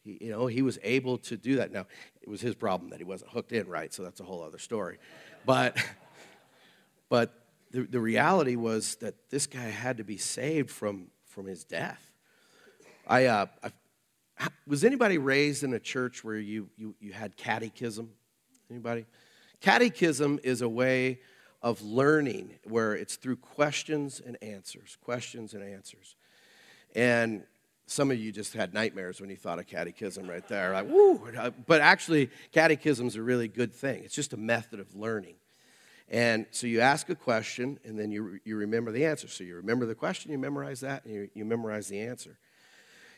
He, 0.04 0.18
you 0.22 0.32
know, 0.32 0.48
he 0.48 0.62
was 0.62 0.80
able 0.84 1.18
to 1.20 1.38
do 1.38 1.58
that. 1.58 1.72
Now, 1.72 1.86
it 2.22 2.28
was 2.28 2.42
his 2.42 2.56
problem 2.56 2.90
that 2.90 2.98
he 2.98 3.04
wasn't 3.04 3.32
hooked 3.32 3.52
in 3.52 3.68
right, 3.68 3.94
so 3.94 4.04
that's 4.04 4.20
a 4.20 4.24
whole 4.24 4.44
other 4.44 4.58
story. 4.58 4.98
But, 5.46 5.78
but 7.10 7.34
the, 7.72 7.82
the 7.82 8.00
reality 8.00 8.56
was 8.56 8.96
that 8.96 9.30
this 9.30 9.48
guy 9.48 9.70
had 9.70 9.98
to 9.98 10.04
be 10.04 10.18
saved 10.18 10.72
from, 10.72 11.08
from 11.26 11.46
his 11.46 11.64
death. 11.64 12.12
I, 13.08 13.26
uh, 13.26 13.46
I, 13.64 13.72
was 14.68 14.84
anybody 14.84 15.18
raised 15.18 15.64
in 15.64 15.74
a 15.74 15.80
church 15.80 16.24
where 16.24 16.38
you, 16.38 16.70
you, 16.78 16.96
you 17.00 17.12
had 17.12 17.36
catechism? 17.36 18.12
Anybody? 18.70 19.06
Catechism 19.62 20.40
is 20.44 20.62
a 20.62 20.70
way 20.70 21.20
of 21.62 21.82
learning 21.82 22.52
where 22.64 22.94
it's 22.94 23.18
through 23.18 23.36
questions 23.36 24.22
and 24.26 24.38
answers, 24.42 24.98
questions 25.04 25.54
and 25.54 25.64
answers. 25.64 26.16
And 26.96 27.44
some 27.86 28.12
of 28.12 28.20
you 28.20 28.32
just 28.32 28.54
had 28.54 28.74
nightmares 28.74 29.20
when 29.20 29.30
you 29.30 29.36
thought 29.36 29.60
of 29.60 29.68
catechism 29.68 30.30
right 30.30 30.48
there. 30.48 30.74
Like, 30.74 30.88
woo! 30.88 31.20
But 31.66 31.82
actually, 31.82 32.30
catechism 32.52 33.08
is 33.08 33.16
a 33.16 33.22
really 33.22 33.48
good 33.48 33.74
thing. 33.74 34.04
It's 34.04 34.16
just 34.16 34.34
a 34.34 34.38
method 34.38 34.80
of 34.80 34.96
learning. 34.96 35.36
And 36.10 36.48
so 36.50 36.66
you 36.66 36.82
ask 36.82 37.10
a 37.10 37.16
question, 37.16 37.80
and 37.86 37.98
then 37.98 38.10
you, 38.12 38.40
you 38.44 38.56
remember 38.56 38.92
the 38.92 39.06
answer. 39.06 39.28
So 39.28 39.44
you 39.44 39.56
remember 39.56 39.86
the 39.86 39.96
question, 39.96 40.32
you 40.32 40.40
memorize 40.40 40.80
that, 40.80 41.06
and 41.06 41.14
you, 41.14 41.30
you 41.36 41.46
memorize 41.46 41.88
the 41.88 42.00
answer. 42.00 42.40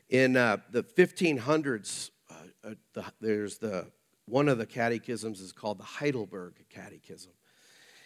In 0.09 0.35
uh, 0.35 0.57
the 0.71 0.83
1500s, 0.83 2.09
uh, 2.29 2.33
uh, 2.65 2.73
the, 2.93 3.05
there's 3.21 3.57
the 3.59 3.87
one 4.25 4.47
of 4.47 4.57
the 4.57 4.65
catechisms 4.65 5.41
is 5.41 5.51
called 5.51 5.77
the 5.77 5.83
Heidelberg 5.83 6.53
Catechism. 6.69 7.31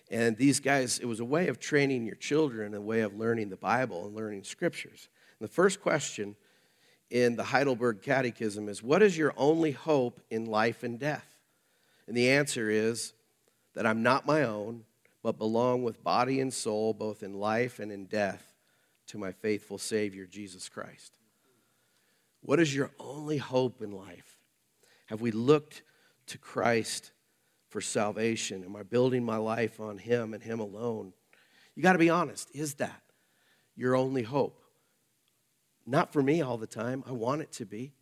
And 0.10 0.38
these 0.38 0.60
guys, 0.60 1.00
it 1.00 1.06
was 1.06 1.19
a 1.19 1.26
way 1.26 1.48
of 1.48 1.60
training 1.60 2.06
your 2.06 2.15
children, 2.15 2.74
a 2.74 2.82
way 2.82 3.02
of 3.02 3.15
learning 3.15 3.50
the 3.50 3.58
Bible 3.58 4.06
and 4.06 4.15
learning 4.15 4.43
scriptures. 4.43 5.10
And 5.39 5.50
the 5.50 5.52
first 5.52 5.82
question 5.82 6.36
in 7.10 7.36
the 7.36 7.43
Heidelberg 7.43 8.02
Catechism 8.02 8.69
is 8.69 8.84
What 8.84 9.02
is 9.02 9.17
your 9.17 9.34
only 9.36 9.71
hope 9.71 10.21
in 10.30 10.45
life 10.45 10.84
and 10.84 11.00
death? 11.00 11.28
And 12.08 12.15
the 12.15 12.30
answer 12.30 12.69
is 12.69 13.13
that 13.75 13.85
I'm 13.85 14.01
not 14.01 14.25
my 14.25 14.43
own, 14.43 14.83
but 15.21 15.38
belong 15.38 15.83
with 15.83 16.03
body 16.03 16.39
and 16.39 16.53
soul, 16.53 16.93
both 16.93 17.23
in 17.23 17.33
life 17.33 17.79
and 17.79 17.91
in 17.91 18.05
death, 18.05 18.53
to 19.07 19.17
my 19.17 19.31
faithful 19.31 19.77
Savior, 19.77 20.25
Jesus 20.25 20.67
Christ. 20.69 21.17
What 22.41 22.59
is 22.59 22.75
your 22.75 22.91
only 22.99 23.38
hope 23.38 23.81
in 23.81 23.91
life? 23.91 24.38
Have 25.07 25.21
we 25.21 25.31
looked 25.31 25.83
to 26.27 26.38
Christ 26.38 27.11
for 27.69 27.81
salvation? 27.81 28.63
Am 28.63 28.75
I 28.75 28.83
building 28.83 29.23
my 29.23 29.38
life 29.38 29.79
on 29.79 29.97
Him 29.97 30.33
and 30.33 30.41
Him 30.41 30.59
alone? 30.59 31.13
You 31.75 31.83
got 31.83 31.93
to 31.93 31.99
be 31.99 32.09
honest. 32.09 32.49
Is 32.53 32.75
that 32.75 33.01
your 33.75 33.95
only 33.95 34.23
hope? 34.23 34.61
Not 35.85 36.13
for 36.13 36.21
me 36.21 36.41
all 36.41 36.57
the 36.57 36.67
time. 36.67 37.03
I 37.07 37.11
want 37.11 37.41
it 37.41 37.51
to 37.53 37.65
be. 37.65 37.93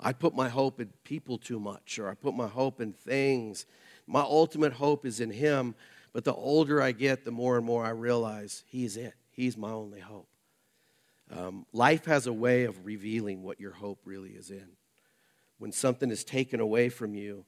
I 0.00 0.12
put 0.12 0.34
my 0.34 0.48
hope 0.48 0.80
in 0.80 0.92
people 1.04 1.38
too 1.38 1.58
much, 1.58 1.98
or 1.98 2.08
I 2.08 2.14
put 2.14 2.34
my 2.34 2.46
hope 2.46 2.80
in 2.80 2.92
things 2.92 3.66
my 4.08 4.20
ultimate 4.20 4.72
hope 4.72 5.06
is 5.06 5.20
in 5.20 5.30
Him, 5.30 5.74
but 6.12 6.24
the 6.24 6.34
older 6.34 6.80
I 6.80 6.92
get, 6.92 7.24
the 7.24 7.30
more 7.30 7.56
and 7.56 7.66
more 7.66 7.84
I 7.84 7.90
realize 7.90 8.64
He's 8.66 8.96
it. 8.96 9.14
He's 9.30 9.56
my 9.56 9.70
only 9.70 10.00
hope. 10.00 10.28
Um, 11.30 11.66
life 11.72 12.06
has 12.06 12.26
a 12.26 12.32
way 12.32 12.64
of 12.64 12.86
revealing 12.86 13.42
what 13.42 13.60
your 13.60 13.72
hope 13.72 14.00
really 14.04 14.30
is 14.30 14.50
in. 14.50 14.68
When 15.58 15.72
something 15.72 16.10
is 16.10 16.24
taken 16.24 16.60
away 16.60 16.88
from 16.88 17.14
you, 17.14 17.44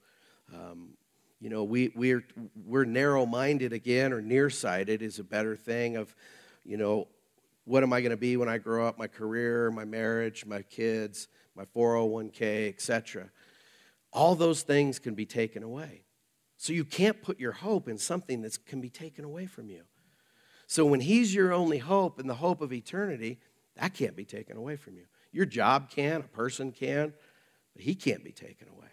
um, 0.54 0.90
you 1.40 1.48
know, 1.48 1.64
we, 1.64 1.90
we're, 1.94 2.24
we're 2.66 2.84
narrow 2.84 3.24
minded 3.24 3.72
again, 3.72 4.12
or 4.12 4.20
nearsighted 4.20 5.00
is 5.00 5.18
a 5.18 5.24
better 5.24 5.56
thing 5.56 5.96
of, 5.96 6.14
you 6.64 6.76
know, 6.76 7.08
what 7.64 7.82
am 7.82 7.92
I 7.92 8.00
going 8.00 8.10
to 8.10 8.16
be 8.16 8.36
when 8.36 8.48
I 8.48 8.58
grow 8.58 8.86
up? 8.86 8.98
My 8.98 9.06
career, 9.06 9.70
my 9.70 9.84
marriage, 9.84 10.44
my 10.44 10.62
kids, 10.62 11.28
my 11.54 11.64
401k, 11.64 12.68
etc. 12.68 13.30
All 14.12 14.34
those 14.34 14.62
things 14.62 14.98
can 14.98 15.14
be 15.14 15.24
taken 15.24 15.62
away. 15.62 16.02
So 16.60 16.74
you 16.74 16.84
can't 16.84 17.22
put 17.22 17.40
your 17.40 17.52
hope 17.52 17.88
in 17.88 17.96
something 17.96 18.42
that 18.42 18.66
can 18.66 18.82
be 18.82 18.90
taken 18.90 19.24
away 19.24 19.46
from 19.46 19.70
you. 19.70 19.84
So 20.66 20.84
when 20.84 21.00
He's 21.00 21.34
your 21.34 21.54
only 21.54 21.78
hope 21.78 22.18
and 22.18 22.28
the 22.28 22.34
hope 22.34 22.60
of 22.60 22.70
eternity, 22.70 23.40
that 23.76 23.94
can't 23.94 24.14
be 24.14 24.26
taken 24.26 24.58
away 24.58 24.76
from 24.76 24.94
you. 24.98 25.04
Your 25.32 25.46
job 25.46 25.88
can, 25.88 26.20
a 26.20 26.24
person 26.24 26.70
can, 26.70 27.14
but 27.74 27.82
He 27.82 27.94
can't 27.94 28.22
be 28.22 28.32
taken 28.32 28.68
away. 28.68 28.90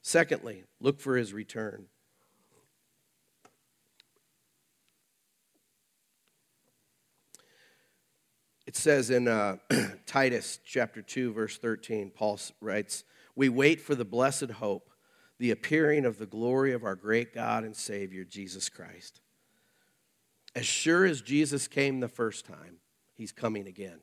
Secondly, 0.00 0.62
look 0.78 1.00
for 1.00 1.16
His 1.16 1.32
return. 1.32 1.86
It 8.64 8.76
says 8.76 9.10
in 9.10 9.26
uh, 9.26 9.56
Titus 10.06 10.60
chapter 10.64 11.02
2, 11.02 11.32
verse 11.32 11.58
13, 11.58 12.12
Paul 12.14 12.38
writes, 12.60 13.02
We 13.34 13.48
wait 13.48 13.80
for 13.80 13.96
the 13.96 14.04
blessed 14.04 14.52
hope 14.52 14.91
the 15.42 15.50
appearing 15.50 16.04
of 16.04 16.18
the 16.18 16.26
glory 16.26 16.72
of 16.72 16.84
our 16.84 16.94
great 16.94 17.34
God 17.34 17.64
and 17.64 17.74
Savior, 17.74 18.22
Jesus 18.22 18.68
Christ. 18.68 19.20
As 20.54 20.64
sure 20.64 21.04
as 21.04 21.20
Jesus 21.20 21.66
came 21.66 21.98
the 21.98 22.06
first 22.06 22.46
time, 22.46 22.76
he's 23.16 23.32
coming 23.32 23.66
again. 23.66 23.98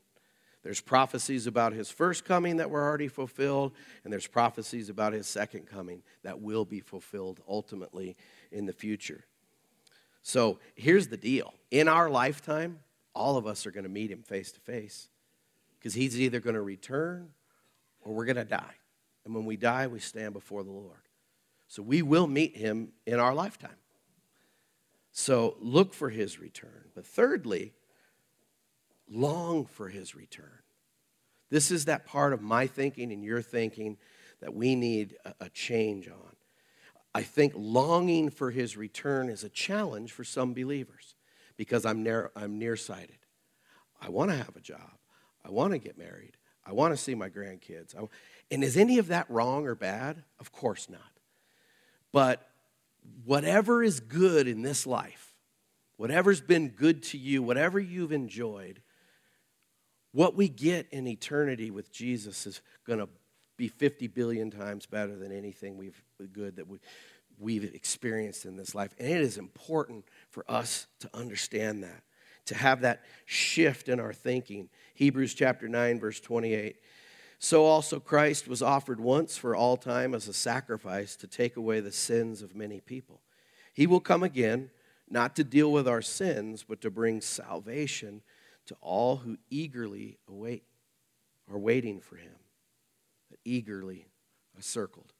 There's 0.63 0.81
prophecies 0.81 1.47
about 1.47 1.71
his 1.71 1.89
first 1.89 2.25
coming 2.25 2.57
that 2.57 2.69
were 2.69 2.83
already 2.83 3.07
fulfilled, 3.07 3.71
and 4.03 4.11
there's 4.11 4.27
prophecies 4.27 4.89
about 4.89 5.13
his 5.13 5.27
second 5.27 5.65
coming 5.65 6.03
that 6.23 6.41
will 6.41 6.65
be 6.65 6.81
fulfilled 6.81 7.39
ultimately 7.47 8.17
in 8.51 8.65
the 8.65 8.73
future. 8.73 9.23
So 10.21 10.59
here's 10.75 11.07
the 11.07 11.15
deal 11.15 11.53
in 11.71 11.87
our 11.87 12.09
lifetime, 12.09 12.79
all 13.15 13.37
of 13.37 13.47
us 13.47 13.65
are 13.65 13.71
going 13.71 13.85
to 13.85 13.89
meet 13.89 14.11
him 14.11 14.23
face 14.23 14.51
to 14.51 14.59
face 14.59 15.07
because 15.79 15.93
he's 15.93 16.19
either 16.19 16.41
going 16.41 16.55
to 16.55 16.61
return 16.61 17.29
or 18.01 18.13
we're 18.13 18.25
going 18.25 18.35
to 18.35 18.43
die. 18.43 18.75
And 19.23 19.33
when 19.33 19.45
we 19.45 19.55
die, 19.55 19.87
we 19.87 19.99
stand 19.99 20.33
before 20.33 20.65
the 20.65 20.71
Lord. 20.71 20.99
So 21.69 21.83
we 21.83 22.01
will 22.01 22.27
meet 22.27 22.57
him 22.57 22.89
in 23.05 23.19
our 23.19 23.33
lifetime. 23.33 23.77
So 25.11 25.55
look 25.61 25.93
for 25.93 26.09
his 26.09 26.39
return. 26.39 26.89
But 26.95 27.05
thirdly, 27.05 27.73
long 29.07 29.65
for 29.65 29.87
his 29.87 30.15
return. 30.15 30.63
This 31.51 31.69
is 31.69 31.85
that 31.85 32.05
part 32.05 32.33
of 32.33 32.41
my 32.41 32.65
thinking 32.65 33.11
and 33.11 33.23
your 33.23 33.43
thinking 33.43 33.97
that 34.41 34.53
we 34.53 34.75
need 34.75 35.15
a, 35.39 35.49
change 35.49 36.07
on. 36.07 36.35
I 37.13 37.21
think 37.21 37.53
longing 37.55 38.31
for 38.31 38.49
his 38.49 38.75
return 38.75 39.29
is 39.29 39.43
a 39.43 39.49
challenge 39.49 40.11
for 40.11 40.23
some 40.23 40.53
believers 40.53 41.15
because 41.55 41.85
I'm, 41.85 42.01
near, 42.01 42.31
I'm 42.35 42.57
nearsighted. 42.57 43.17
I 44.01 44.09
want 44.09 44.31
to 44.31 44.37
have 44.37 44.55
a 44.55 44.61
job. 44.61 44.97
I 45.45 45.51
want 45.51 45.73
to 45.73 45.79
get 45.79 45.97
married. 45.97 46.37
I 46.65 46.71
want 46.71 46.93
to 46.93 46.97
see 46.97 47.13
my 47.13 47.29
grandkids. 47.29 47.95
I, 47.95 48.07
and 48.49 48.63
is 48.63 48.75
any 48.77 48.97
of 48.97 49.07
that 49.07 49.29
wrong 49.29 49.67
or 49.67 49.75
bad? 49.75 50.23
Of 50.39 50.51
course 50.51 50.89
not. 50.89 51.18
But 52.11 52.47
whatever 53.25 53.83
is 53.83 53.99
good 53.99 54.47
in 54.47 54.61
this 54.61 54.87
life, 54.87 55.33
whatever's 55.97 56.41
been 56.41 56.69
good 56.69 57.03
to 57.03 57.17
you, 57.17 57.43
whatever 57.43 57.79
you've 57.79 58.11
enjoyed, 58.11 58.81
what 60.11 60.35
we 60.35 60.49
get 60.49 60.87
in 60.91 61.07
eternity 61.07 61.71
with 61.71 61.91
Jesus 61.91 62.47
is 62.47 62.61
going 62.85 62.99
to 62.99 63.09
be 63.57 63.67
50 63.67 64.07
billion 64.07 64.49
times 64.49 64.85
better 64.85 65.15
than 65.15 65.31
anything 65.31 65.77
we've 65.77 66.01
good 66.33 66.55
that 66.55 66.67
we 66.67 66.79
we've 67.39 67.63
experienced 67.63 68.45
in 68.45 68.57
this 68.57 68.75
life. 68.75 68.93
And 68.99 69.07
it 69.07 69.21
is 69.21 69.37
important 69.37 70.05
for 70.29 70.49
us 70.51 70.87
to 70.99 71.09
understand 71.13 71.83
that, 71.83 72.03
to 72.45 72.55
have 72.55 72.81
that 72.81 73.03
shift 73.25 73.89
in 73.89 73.99
our 73.99 74.13
thinking. 74.13 74.69
Hebrews 74.93 75.33
chapter 75.33 75.67
9, 75.67 75.99
verse 75.99 76.19
28. 76.19 76.75
So 77.39 77.65
also 77.65 78.01
Christ 78.01 78.49
was 78.49 78.61
offered 78.61 78.99
once 78.99 79.37
for 79.37 79.55
all 79.55 79.77
time 79.77 80.13
as 80.13 80.27
a 80.27 80.33
sacrifice 80.33 81.15
to 81.15 81.27
take 81.27 81.55
away 81.55 81.79
the 81.79 81.91
sins 81.91 82.41
of 82.41 82.53
many 82.53 82.81
people. 82.81 83.21
He 83.73 83.87
will 83.87 84.01
come 84.01 84.23
again, 84.23 84.71
not 85.09 85.37
to 85.37 85.45
deal 85.45 85.71
with 85.71 85.87
our 85.87 86.01
sins, 86.01 86.65
but 86.67 86.81
to 86.81 86.91
bring 86.91 87.21
salvation 87.21 88.21
to 88.65 88.75
all 88.81 89.15
who 89.15 89.37
eagerly 89.49 90.17
await, 90.27 90.63
are 91.49 91.57
waiting 91.57 92.01
for 92.01 92.17
him. 92.17 92.35
Eagerly, 93.45 94.05
I 94.57 94.61
circled. 94.61 95.13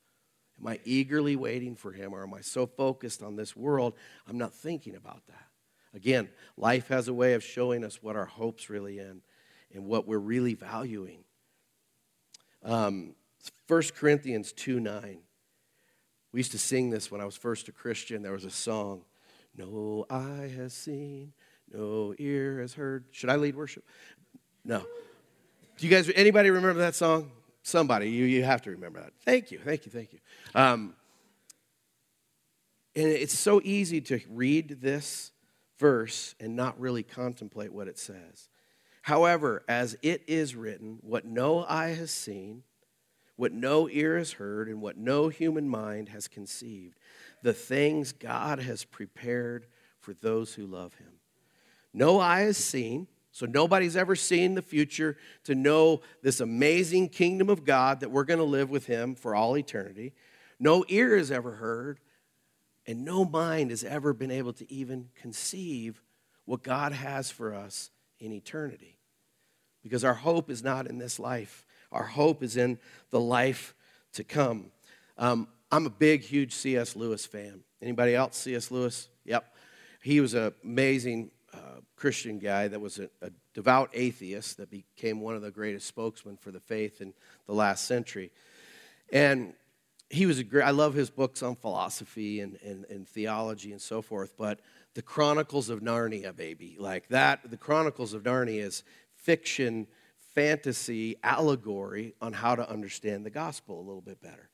Am 0.60 0.68
I 0.68 0.80
eagerly 0.84 1.38
waiting 1.38 1.76
for 1.76 1.94
him, 1.94 2.14
or 2.14 2.22
am 2.22 2.34
I 2.34 2.42
so 2.42 2.68
focused 2.68 3.24
on 3.24 3.38
this 3.38 3.56
world, 3.56 3.94
I'm 4.28 4.38
not 4.38 4.54
thinking 4.54 4.96
about 4.96 5.26
that? 5.28 5.48
Again, 5.94 6.28
life 6.58 6.90
has 6.90 7.08
a 7.08 7.14
way 7.14 7.34
of 7.34 7.44
showing 7.44 7.86
us 7.86 8.04
what 8.04 8.18
our 8.18 8.26
hope's 8.26 8.70
really 8.70 9.00
in 9.00 9.22
and 9.74 9.86
what 9.86 10.06
we're 10.06 10.18
really 10.18 10.54
valuing. 10.54 11.24
Um, 12.64 13.16
1 13.68 13.82
Corinthians 13.96 14.52
2 14.52 14.80
9. 14.80 15.20
We 16.32 16.40
used 16.40 16.52
to 16.52 16.60
sing 16.60 16.90
this 16.90 17.10
when 17.10 17.22
I 17.22 17.26
was 17.26 17.36
first 17.36 17.68
a 17.68 17.72
Christian. 17.72 18.22
There 18.22 18.32
was 18.32 18.46
a 18.46 18.52
song, 18.52 19.04
No 19.56 20.06
eye 20.10 20.52
has 20.56 20.74
seen, 20.74 21.34
no 21.72 22.14
ear 22.18 22.60
has 22.62 22.74
heard. 22.74 23.06
Should 23.12 23.30
I 23.30 23.36
lead 23.36 23.56
worship? 23.56 23.84
No. 24.64 24.80
Do 25.78 25.88
you 25.88 25.90
guys, 25.90 26.12
anybody 26.16 26.50
remember 26.50 26.82
that 26.82 26.96
song? 26.96 27.32
Somebody, 27.64 28.10
you, 28.10 28.26
you 28.26 28.44
have 28.44 28.62
to 28.64 28.72
remember 28.72 29.00
that. 29.00 29.14
Thank 29.24 29.52
you, 29.52 29.60
thank 29.60 29.86
you, 29.86 29.92
thank 29.92 30.14
you. 30.14 30.20
Um, 30.56 30.96
and 32.96 33.08
it's 33.08 33.38
so 33.38 33.62
easy 33.64 34.02
to 34.02 34.20
read 34.30 34.82
this 34.82 35.32
verse 35.78 36.36
and 36.40 36.56
not 36.56 36.80
really 36.80 37.04
contemplate 37.04 37.72
what 37.72 37.88
it 37.88 37.98
says. 37.98 38.50
However, 39.10 39.64
as 39.68 39.98
it 40.04 40.22
is 40.28 40.56
written, 40.56 41.00
what 41.02 41.26
no 41.26 41.66
eye 41.68 41.96
has 41.96 42.12
seen, 42.12 42.62
what 43.38 43.52
no 43.52 43.90
ear 43.90 44.20
has 44.20 44.34
heard, 44.34 44.70
and 44.70 44.84
what 44.84 44.98
no 44.98 45.30
human 45.30 45.68
mind 45.68 46.10
has 46.10 46.28
conceived, 46.28 47.00
the 47.42 47.52
things 47.52 48.12
God 48.12 48.60
has 48.60 48.86
prepared 48.86 49.66
for 50.00 50.14
those 50.14 50.54
who 50.54 50.68
love 50.68 50.94
him. 50.94 51.14
No 51.92 52.20
eye 52.20 52.42
has 52.42 52.58
seen, 52.58 53.08
so 53.32 53.48
nobody's 53.48 53.98
ever 53.98 54.16
seen 54.16 54.54
the 54.54 54.62
future 54.62 55.18
to 55.46 55.56
know 55.56 56.02
this 56.22 56.40
amazing 56.40 57.10
kingdom 57.10 57.50
of 57.50 57.66
God 57.66 58.02
that 58.02 58.12
we're 58.12 58.26
going 58.26 58.38
to 58.38 58.44
live 58.44 58.70
with 58.70 58.86
him 58.86 59.16
for 59.16 59.34
all 59.34 59.58
eternity. 59.58 60.14
No 60.60 60.86
ear 60.88 61.18
has 61.18 61.32
ever 61.32 61.54
heard, 61.54 62.00
and 62.86 63.04
no 63.04 63.26
mind 63.26 63.72
has 63.72 63.84
ever 63.84 64.14
been 64.14 64.30
able 64.30 64.54
to 64.54 64.72
even 64.72 65.10
conceive 65.16 66.00
what 66.46 66.62
God 66.62 66.92
has 66.92 67.32
for 67.32 67.56
us 67.56 67.90
in 68.20 68.32
eternity. 68.32 68.99
Because 69.84 70.04
our 70.04 70.14
hope 70.14 70.50
is 70.50 70.64
not 70.64 70.88
in 70.88 70.98
this 70.98 71.20
life, 71.20 71.66
our 71.92 72.04
hope 72.04 72.44
is 72.44 72.58
in 72.58 72.78
the 73.10 73.20
life 73.20 73.74
to 74.14 74.24
come. 74.24 74.72
Um, 75.18 75.48
I'm 75.72 75.86
a 75.86 75.90
big, 75.90 76.22
huge 76.22 76.54
C.S. 76.54 76.96
Lewis 76.96 77.26
fan. 77.26 77.62
Anybody 77.82 78.16
else? 78.16 78.38
C.S. 78.38 78.72
Lewis? 78.72 79.08
Yep. 79.26 79.54
He 80.02 80.22
was 80.22 80.34
an 80.34 80.54
amazing 80.64 81.32
uh, 81.54 81.82
Christian 81.96 82.40
guy 82.40 82.68
that 82.68 82.80
was 82.80 83.00
a, 83.00 83.10
a, 83.22 83.32
devout 83.54 83.90
atheist 83.94 84.58
that 84.58 84.70
became 84.70 85.20
one 85.20 85.36
of 85.36 85.42
the 85.42 85.52
greatest 85.52 85.88
spokesmen 85.88 86.38
for 86.38 86.52
the 86.52 86.60
faith 86.60 87.02
in 87.02 87.14
the 87.46 87.54
last 87.54 87.86
century. 87.86 88.32
And 89.12 89.54
he 90.10 90.26
was 90.26 90.40
a 90.40 90.44
great, 90.44 90.64
I 90.64 90.72
love 90.72 90.94
his 90.94 91.10
books 91.10 91.44
on 91.44 91.56
philosophy 91.56 92.40
and, 92.40 92.58
and, 92.64 92.86
and 92.86 93.08
theology 93.08 93.72
and 93.72 93.82
so 93.82 94.02
forth, 94.02 94.36
but 94.38 94.60
the 94.94 95.02
Chronicles 95.02 95.70
of 95.70 95.82
Narnia, 95.82 96.36
baby, 96.36 96.78
like 96.80 97.08
that, 97.10 97.50
the 97.50 97.58
Chronicles 97.58 98.14
of 98.14 98.24
Narnia 98.24 98.64
is 98.64 98.84
fiction, 99.22 99.88
fantasy, 100.34 101.16
allegory 101.24 102.14
on 102.22 102.34
how 102.34 102.56
to 102.56 102.70
understand 102.70 103.26
the 103.26 103.30
gospel 103.30 103.80
a 103.80 103.86
little 103.86 104.02
bit 104.02 104.22
better. 104.22 104.50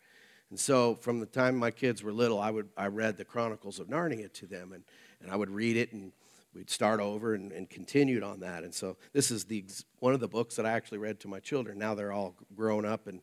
And 0.50 0.60
so 0.60 0.96
from 0.96 1.20
the 1.20 1.26
time 1.26 1.56
my 1.56 1.72
kids 1.72 2.04
were 2.04 2.14
little, 2.14 2.40
I, 2.40 2.52
would, 2.52 2.70
I 2.78 2.88
read 2.88 3.18
the 3.18 3.26
Chronicles 3.26 3.80
of 3.80 3.88
Narnia 3.88 4.32
to 4.34 4.46
them, 4.46 4.74
and, 4.74 4.84
and 5.22 5.32
I 5.32 5.36
would 5.36 5.50
read 5.50 5.76
it 5.76 5.92
and 5.92 6.12
we'd 6.54 6.70
start 6.70 7.00
over 7.00 7.34
and, 7.34 7.52
and 7.52 7.70
continued 7.70 8.24
on 8.24 8.40
that. 8.40 8.64
And 8.64 8.74
so 8.74 8.98
this 9.14 9.32
is 9.32 9.46
the 9.46 9.66
one 10.00 10.14
of 10.14 10.20
the 10.20 10.28
books 10.28 10.56
that 10.56 10.66
I 10.66 10.72
actually 10.72 11.00
read 11.00 11.20
to 11.22 11.28
my 11.28 11.40
children. 11.40 11.78
Now 11.78 11.96
they're 11.96 12.14
all 12.14 12.36
grown 12.56 12.86
up 12.86 13.08
and 13.08 13.22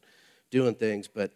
doing 0.51 0.75
things, 0.75 1.09
but 1.09 1.33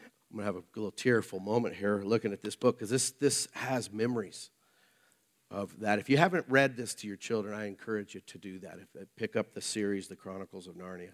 I'm 0.00 0.38
gonna 0.38 0.46
have 0.46 0.56
a 0.56 0.62
little 0.74 0.90
tearful 0.90 1.38
moment 1.38 1.76
here 1.76 2.02
looking 2.02 2.32
at 2.32 2.42
this 2.42 2.56
book 2.56 2.76
because 2.76 2.90
this 2.90 3.12
this 3.12 3.46
has 3.52 3.92
memories 3.92 4.50
of 5.52 5.78
that. 5.80 5.98
If 5.98 6.08
you 6.08 6.16
haven't 6.16 6.46
read 6.48 6.76
this 6.76 6.94
to 6.94 7.06
your 7.06 7.16
children, 7.16 7.54
I 7.54 7.66
encourage 7.66 8.14
you 8.14 8.22
to 8.26 8.38
do 8.38 8.58
that. 8.60 8.78
If, 8.80 9.02
uh, 9.02 9.04
pick 9.16 9.36
up 9.36 9.52
the 9.52 9.60
series, 9.60 10.08
The 10.08 10.16
Chronicles 10.16 10.66
of 10.66 10.74
Narnia. 10.74 11.10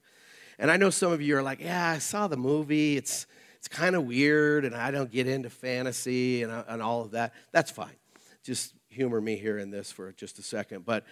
And 0.59 0.71
I 0.71 0.77
know 0.77 0.91
some 0.91 1.13
of 1.13 1.21
you 1.21 1.37
are 1.37 1.43
like, 1.43 1.61
yeah, 1.61 1.91
I 1.91 1.99
saw 1.99 2.29
the 2.29 2.37
movie. 2.37 2.97
It's 2.97 3.27
it's 3.59 3.67
kind 3.67 3.97
of 3.97 4.05
weird, 4.05 4.65
and 4.65 4.73
I 4.73 4.93
don't 4.93 5.11
get 5.11 5.27
into 5.27 5.51
fantasy 5.51 6.45
and, 6.45 6.53
uh, 6.53 6.63
and 6.69 6.81
all 6.81 7.03
of 7.03 7.11
that. 7.11 7.35
That's 7.51 7.73
fine. 7.73 7.97
Just 8.45 8.73
humor 8.89 9.21
me 9.21 9.37
here 9.37 9.59
in 9.59 9.71
this 9.71 9.91
for 9.91 10.13
just 10.13 10.39
a 10.39 10.43
second. 10.43 10.85
But 10.85 11.05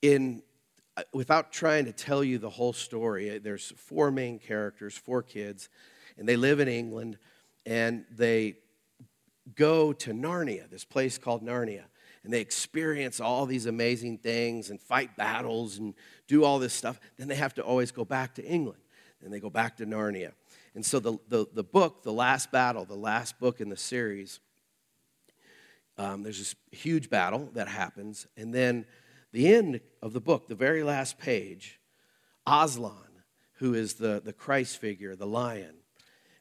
in 0.00 0.42
uh, 0.96 1.02
without 1.12 1.52
trying 1.52 1.84
to 1.84 1.92
tell 1.92 2.24
you 2.24 2.38
the 2.38 2.48
whole 2.48 2.72
story, 2.72 3.38
there's 3.38 3.72
four 3.76 4.10
main 4.10 4.38
characters, 4.38 4.96
four 4.96 5.22
kids, 5.22 5.68
and 6.16 6.26
they 6.26 6.36
live 6.36 6.60
in 6.60 6.68
England, 6.68 7.18
and 7.66 8.06
they 8.10 8.56
go 9.54 9.92
to 9.92 10.12
Narnia, 10.12 10.68
this 10.70 10.84
place 10.84 11.18
called 11.18 11.42
Narnia, 11.42 11.84
and 12.22 12.32
they 12.32 12.40
experience 12.40 13.20
all 13.20 13.46
these 13.46 13.66
amazing 13.66 14.18
things 14.18 14.70
and 14.70 14.80
fight 14.80 15.16
battles 15.16 15.78
and 15.78 15.94
do 16.26 16.44
all 16.44 16.58
this 16.58 16.74
stuff. 16.74 17.00
Then 17.16 17.28
they 17.28 17.36
have 17.36 17.54
to 17.54 17.62
always 17.62 17.92
go 17.92 18.04
back 18.04 18.34
to 18.34 18.44
England, 18.44 18.80
and 19.22 19.32
they 19.32 19.40
go 19.40 19.50
back 19.50 19.76
to 19.78 19.86
Narnia. 19.86 20.32
And 20.74 20.84
so 20.84 21.00
the, 21.00 21.18
the, 21.28 21.46
the 21.52 21.64
book, 21.64 22.02
The 22.02 22.12
Last 22.12 22.52
Battle, 22.52 22.84
the 22.84 22.94
last 22.94 23.38
book 23.40 23.60
in 23.60 23.68
the 23.68 23.76
series, 23.76 24.40
um, 25.98 26.22
there's 26.22 26.38
this 26.38 26.54
huge 26.70 27.10
battle 27.10 27.50
that 27.54 27.68
happens, 27.68 28.26
and 28.36 28.54
then 28.54 28.86
the 29.32 29.52
end 29.52 29.80
of 30.02 30.12
the 30.12 30.20
book, 30.20 30.48
the 30.48 30.54
very 30.54 30.82
last 30.82 31.18
page, 31.18 31.78
Aslan, 32.46 32.94
who 33.54 33.74
is 33.74 33.94
the, 33.94 34.20
the 34.24 34.32
Christ 34.32 34.78
figure, 34.78 35.14
the 35.14 35.26
lion, 35.26 35.74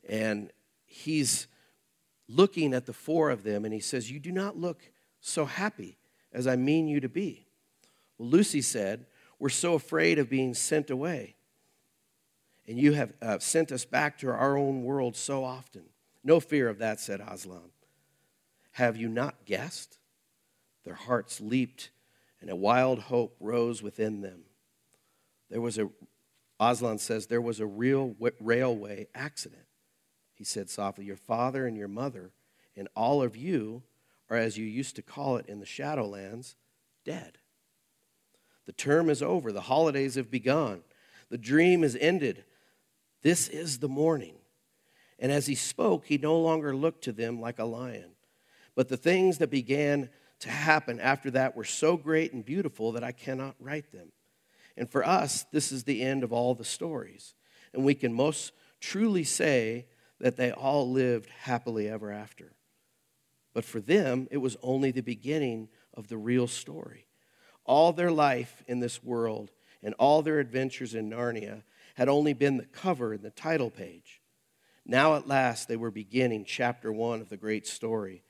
and 0.07 0.51
he's 0.85 1.47
looking 2.27 2.73
at 2.73 2.85
the 2.85 2.93
four 2.93 3.29
of 3.29 3.43
them, 3.43 3.65
and 3.65 3.73
he 3.73 3.79
says, 3.79 4.09
You 4.09 4.19
do 4.19 4.31
not 4.31 4.55
look 4.55 4.91
so 5.21 5.45
happy 5.45 5.97
as 6.31 6.47
I 6.47 6.55
mean 6.55 6.87
you 6.87 6.99
to 6.99 7.09
be. 7.09 7.47
Well, 8.17 8.29
Lucy 8.29 8.61
said, 8.61 9.05
We're 9.39 9.49
so 9.49 9.73
afraid 9.73 10.19
of 10.19 10.29
being 10.29 10.53
sent 10.53 10.89
away. 10.89 11.35
And 12.67 12.77
you 12.77 12.93
have 12.93 13.13
uh, 13.21 13.39
sent 13.39 13.71
us 13.71 13.83
back 13.83 14.19
to 14.19 14.29
our 14.29 14.55
own 14.57 14.83
world 14.83 15.15
so 15.15 15.43
often. 15.43 15.85
No 16.23 16.39
fear 16.39 16.69
of 16.69 16.77
that, 16.79 16.99
said 16.99 17.19
Aslan. 17.19 17.71
Have 18.73 18.95
you 18.95 19.09
not 19.09 19.45
guessed? 19.45 19.97
Their 20.85 20.93
hearts 20.93 21.41
leaped, 21.41 21.89
and 22.41 22.49
a 22.49 22.55
wild 22.55 22.99
hope 22.99 23.35
rose 23.39 23.81
within 23.81 24.21
them. 24.21 24.41
There 25.49 25.61
was 25.61 25.79
a, 25.79 25.89
Aslan 26.59 26.99
says, 26.99 27.25
there 27.25 27.41
was 27.41 27.59
a 27.59 27.65
real 27.65 28.15
railway 28.39 29.07
accident. 29.15 29.65
He 30.35 30.43
said 30.43 30.69
softly, 30.69 31.05
Your 31.05 31.17
father 31.17 31.65
and 31.65 31.75
your 31.75 31.87
mother 31.87 32.31
and 32.77 32.87
all 32.95 33.21
of 33.21 33.35
you 33.35 33.83
are, 34.29 34.37
as 34.37 34.57
you 34.57 34.65
used 34.65 34.95
to 34.97 35.01
call 35.01 35.37
it 35.37 35.47
in 35.47 35.59
the 35.59 35.65
Shadowlands, 35.65 36.55
dead. 37.05 37.37
The 38.65 38.73
term 38.73 39.09
is 39.09 39.23
over. 39.23 39.51
The 39.51 39.61
holidays 39.61 40.15
have 40.15 40.29
begun. 40.29 40.83
The 41.29 41.37
dream 41.37 41.83
is 41.83 41.97
ended. 41.99 42.43
This 43.21 43.47
is 43.47 43.79
the 43.79 43.89
morning. 43.89 44.35
And 45.17 45.31
as 45.31 45.47
he 45.47 45.55
spoke, 45.55 46.05
he 46.05 46.17
no 46.17 46.39
longer 46.39 46.75
looked 46.75 47.03
to 47.05 47.11
them 47.11 47.41
like 47.41 47.59
a 47.59 47.65
lion 47.65 48.11
but 48.79 48.87
the 48.87 48.95
things 48.95 49.39
that 49.39 49.49
began 49.49 50.09
to 50.39 50.49
happen 50.49 51.01
after 51.01 51.31
that 51.31 51.53
were 51.53 51.65
so 51.65 51.97
great 51.97 52.31
and 52.31 52.45
beautiful 52.45 52.93
that 52.93 53.03
I 53.03 53.11
cannot 53.11 53.55
write 53.59 53.91
them. 53.91 54.13
And 54.77 54.89
for 54.89 55.05
us, 55.05 55.43
this 55.51 55.73
is 55.73 55.83
the 55.83 56.01
end 56.01 56.23
of 56.23 56.31
all 56.31 56.55
the 56.55 56.63
stories. 56.63 57.35
And 57.73 57.83
we 57.83 57.93
can 57.93 58.13
most 58.13 58.53
truly 58.79 59.25
say 59.25 59.87
that 60.21 60.37
they 60.37 60.51
all 60.51 60.89
lived 60.89 61.29
happily 61.41 61.89
ever 61.89 62.09
after. 62.09 62.53
But 63.53 63.65
for 63.65 63.79
them, 63.79 64.27
it 64.31 64.37
was 64.37 64.57
only 64.61 64.91
the 64.91 65.01
beginning 65.01 65.69
of 65.93 66.07
the 66.07 66.17
real 66.17 66.47
story. 66.47 67.07
All 67.65 67.93
their 67.93 68.11
life 68.11 68.63
in 68.67 68.79
this 68.79 69.03
world 69.03 69.51
and 69.83 69.93
all 69.95 70.21
their 70.21 70.39
adventures 70.39 70.95
in 70.95 71.09
Narnia 71.09 71.63
had 71.95 72.09
only 72.09 72.33
been 72.33 72.57
the 72.57 72.65
cover 72.65 73.13
and 73.13 73.23
the 73.23 73.31
title 73.31 73.69
page. 73.69 74.21
Now, 74.85 75.15
at 75.15 75.27
last, 75.27 75.67
they 75.67 75.75
were 75.75 75.91
beginning 75.91 76.45
chapter 76.45 76.91
one 76.91 77.21
of 77.21 77.29
the 77.29 77.37
great 77.37 77.67
story 77.67 78.23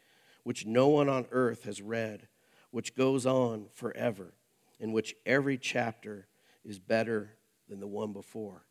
which 0.44 0.66
no 0.66 0.88
one 0.88 1.10
on 1.10 1.28
earth 1.32 1.66
has 1.66 1.82
read, 1.82 2.28
which 2.72 2.96
goes 2.96 3.26
on 3.26 3.68
forever, 3.74 4.34
in 4.80 4.92
which 4.92 5.16
every 5.26 5.58
chapter 5.58 6.28
is 6.66 6.80
better 6.80 7.36
than 7.68 7.80
the 7.80 7.88
one 7.88 8.14
before. 8.14 8.64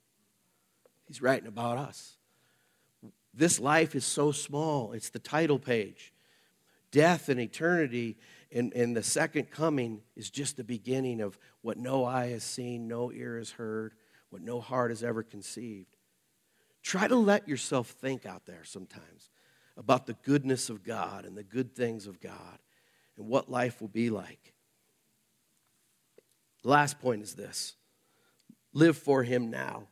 He's 1.06 1.22
writing 1.22 1.46
about 1.46 1.78
us. 1.78 2.16
This 3.32 3.60
life 3.60 3.94
is 3.94 4.04
so 4.04 4.32
small, 4.32 4.92
it's 4.92 5.10
the 5.10 5.18
title 5.18 5.58
page. 5.58 6.12
Death 6.90 7.28
and 7.28 7.38
eternity 7.40 8.16
and, 8.50 8.72
and 8.72 8.96
the 8.96 9.02
second 9.02 9.50
coming 9.50 10.00
is 10.16 10.30
just 10.30 10.56
the 10.56 10.64
beginning 10.64 11.20
of 11.20 11.38
what 11.60 11.76
no 11.76 12.04
eye 12.04 12.28
has 12.28 12.44
seen, 12.44 12.88
no 12.88 13.12
ear 13.12 13.36
has 13.36 13.50
heard, 13.50 13.94
what 14.30 14.42
no 14.42 14.60
heart 14.60 14.90
has 14.90 15.02
ever 15.02 15.22
conceived. 15.22 15.96
Try 16.82 17.08
to 17.08 17.16
let 17.16 17.46
yourself 17.46 17.90
think 17.90 18.24
out 18.24 18.46
there 18.46 18.64
sometimes 18.64 19.30
about 19.76 20.06
the 20.06 20.14
goodness 20.24 20.70
of 20.70 20.82
God 20.82 21.24
and 21.24 21.36
the 21.36 21.42
good 21.42 21.74
things 21.74 22.06
of 22.06 22.20
God 22.20 22.58
and 23.18 23.28
what 23.28 23.50
life 23.50 23.80
will 23.80 23.88
be 23.88 24.08
like. 24.08 24.54
Last 26.64 26.98
point 26.98 27.22
is 27.22 27.34
this 27.34 27.76
live 28.72 28.96
for 28.96 29.22
Him 29.22 29.50
now. 29.50 29.88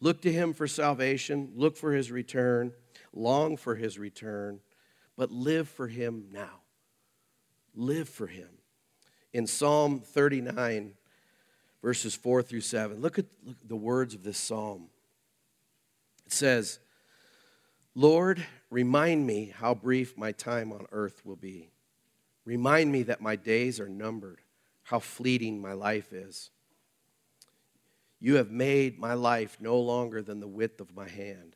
Look 0.00 0.22
to 0.22 0.32
Him 0.32 0.52
for 0.52 0.66
salvation, 0.66 1.52
look 1.54 1.76
for 1.76 1.92
His 1.92 2.10
return, 2.10 2.72
long 3.12 3.56
for 3.56 3.76
His 3.76 3.98
return, 3.98 4.60
but 5.16 5.30
live 5.30 5.68
for 5.68 5.88
Him 5.88 6.26
now. 6.32 6.60
Live 7.74 8.08
for 8.08 8.26
Him. 8.26 8.48
In 9.32 9.46
Psalm 9.46 10.00
39, 10.00 10.92
verses 11.82 12.14
4 12.14 12.42
through 12.42 12.60
7, 12.60 13.00
look 13.00 13.18
at, 13.18 13.26
look 13.44 13.56
the 13.66 13.76
words 13.76 14.14
of 14.14 14.22
this 14.22 14.38
psalm. 14.38 14.88
It 16.26 16.32
says, 16.32 16.78
Lord, 17.94 18.44
remind 18.70 19.26
me 19.26 19.52
how 19.56 19.74
brief 19.74 20.16
my 20.16 20.32
time 20.32 20.72
on 20.72 20.86
earth 20.92 21.24
will 21.24 21.36
be. 21.36 21.70
Remind 22.44 22.92
me 22.92 23.02
that 23.04 23.20
my 23.20 23.36
days 23.36 23.80
are 23.80 23.88
numbered, 23.88 24.40
how 24.84 24.98
fleeting 24.98 25.60
my 25.60 25.72
life 25.72 26.12
is. 26.12 26.50
You 28.20 28.36
have 28.36 28.50
made 28.50 28.98
my 28.98 29.14
life 29.14 29.58
no 29.60 29.78
longer 29.78 30.22
than 30.22 30.40
the 30.40 30.46
width 30.46 30.80
of 30.80 30.94
my 30.94 31.08
hand. 31.08 31.55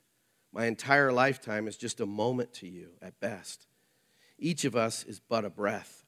My 0.52 0.66
entire 0.66 1.12
lifetime 1.12 1.68
is 1.68 1.76
just 1.76 2.00
a 2.00 2.06
moment 2.06 2.52
to 2.54 2.68
you 2.68 2.90
at 3.00 3.20
best. 3.20 3.66
Each 4.38 4.64
of 4.64 4.74
us 4.74 5.04
is 5.04 5.20
but 5.20 5.44
a 5.44 5.50
breath. 5.50 6.04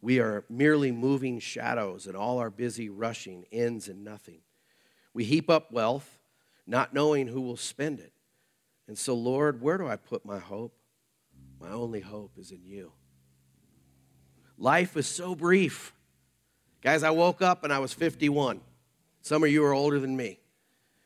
We 0.00 0.20
are 0.20 0.44
merely 0.50 0.92
moving 0.92 1.38
shadows, 1.38 2.06
and 2.06 2.16
all 2.16 2.38
our 2.38 2.50
busy 2.50 2.90
rushing 2.90 3.46
ends 3.52 3.88
in 3.88 4.04
nothing. 4.04 4.40
We 5.14 5.24
heap 5.24 5.48
up 5.48 5.72
wealth, 5.72 6.18
not 6.66 6.92
knowing 6.92 7.28
who 7.28 7.40
will 7.40 7.56
spend 7.56 8.00
it. 8.00 8.12
And 8.86 8.98
so, 8.98 9.14
Lord, 9.14 9.62
where 9.62 9.78
do 9.78 9.86
I 9.86 9.96
put 9.96 10.26
my 10.26 10.38
hope? 10.38 10.74
My 11.60 11.70
only 11.70 12.00
hope 12.00 12.32
is 12.36 12.50
in 12.50 12.64
you. 12.64 12.92
Life 14.58 14.96
is 14.96 15.06
so 15.06 15.34
brief. 15.34 15.94
Guys, 16.82 17.02
I 17.02 17.10
woke 17.10 17.40
up 17.40 17.64
and 17.64 17.72
I 17.72 17.78
was 17.78 17.94
51. 17.94 18.60
Some 19.22 19.42
of 19.42 19.50
you 19.50 19.64
are 19.64 19.72
older 19.72 19.98
than 19.98 20.16
me. 20.16 20.38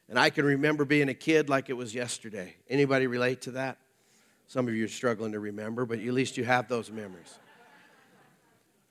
And 0.08 0.18
I 0.18 0.30
can 0.30 0.44
remember 0.44 0.84
being 0.84 1.08
a 1.08 1.14
kid 1.14 1.48
like 1.48 1.68
it 1.68 1.74
was 1.74 1.94
yesterday. 1.94 2.54
Anybody 2.68 3.06
relate 3.06 3.42
to 3.42 3.50
that? 3.52 3.78
Some 4.46 4.66
of 4.66 4.74
you 4.74 4.86
are 4.86 4.88
struggling 4.88 5.32
to 5.32 5.40
remember, 5.40 5.84
but 5.84 5.98
at 5.98 6.06
least 6.06 6.38
you 6.38 6.44
have 6.44 6.68
those 6.68 6.90
memories. 6.90 7.38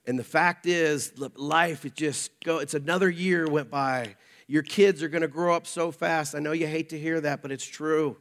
And 0.05 0.17
the 0.17 0.23
fact 0.23 0.65
is, 0.65 1.11
life 1.35 1.83
it 1.83 1.95
just 1.95 2.31
go. 2.41 2.59
It's 2.59 2.75
another 2.75 3.09
year 3.09 3.47
went 3.47 3.69
by. 3.69 4.15
Your 4.47 4.63
kids 4.63 5.03
are 5.03 5.09
going 5.09 5.23
to 5.23 5.27
grow 5.27 5.53
up 5.53 5.67
so 5.67 5.91
fast. 5.91 6.35
I 6.35 6.39
know 6.39 6.53
you 6.53 6.67
hate 6.67 6.89
to 6.89 6.99
hear 6.99 7.19
that, 7.21 7.41
but 7.41 7.51
it's 7.51 7.65
true. 7.65 8.15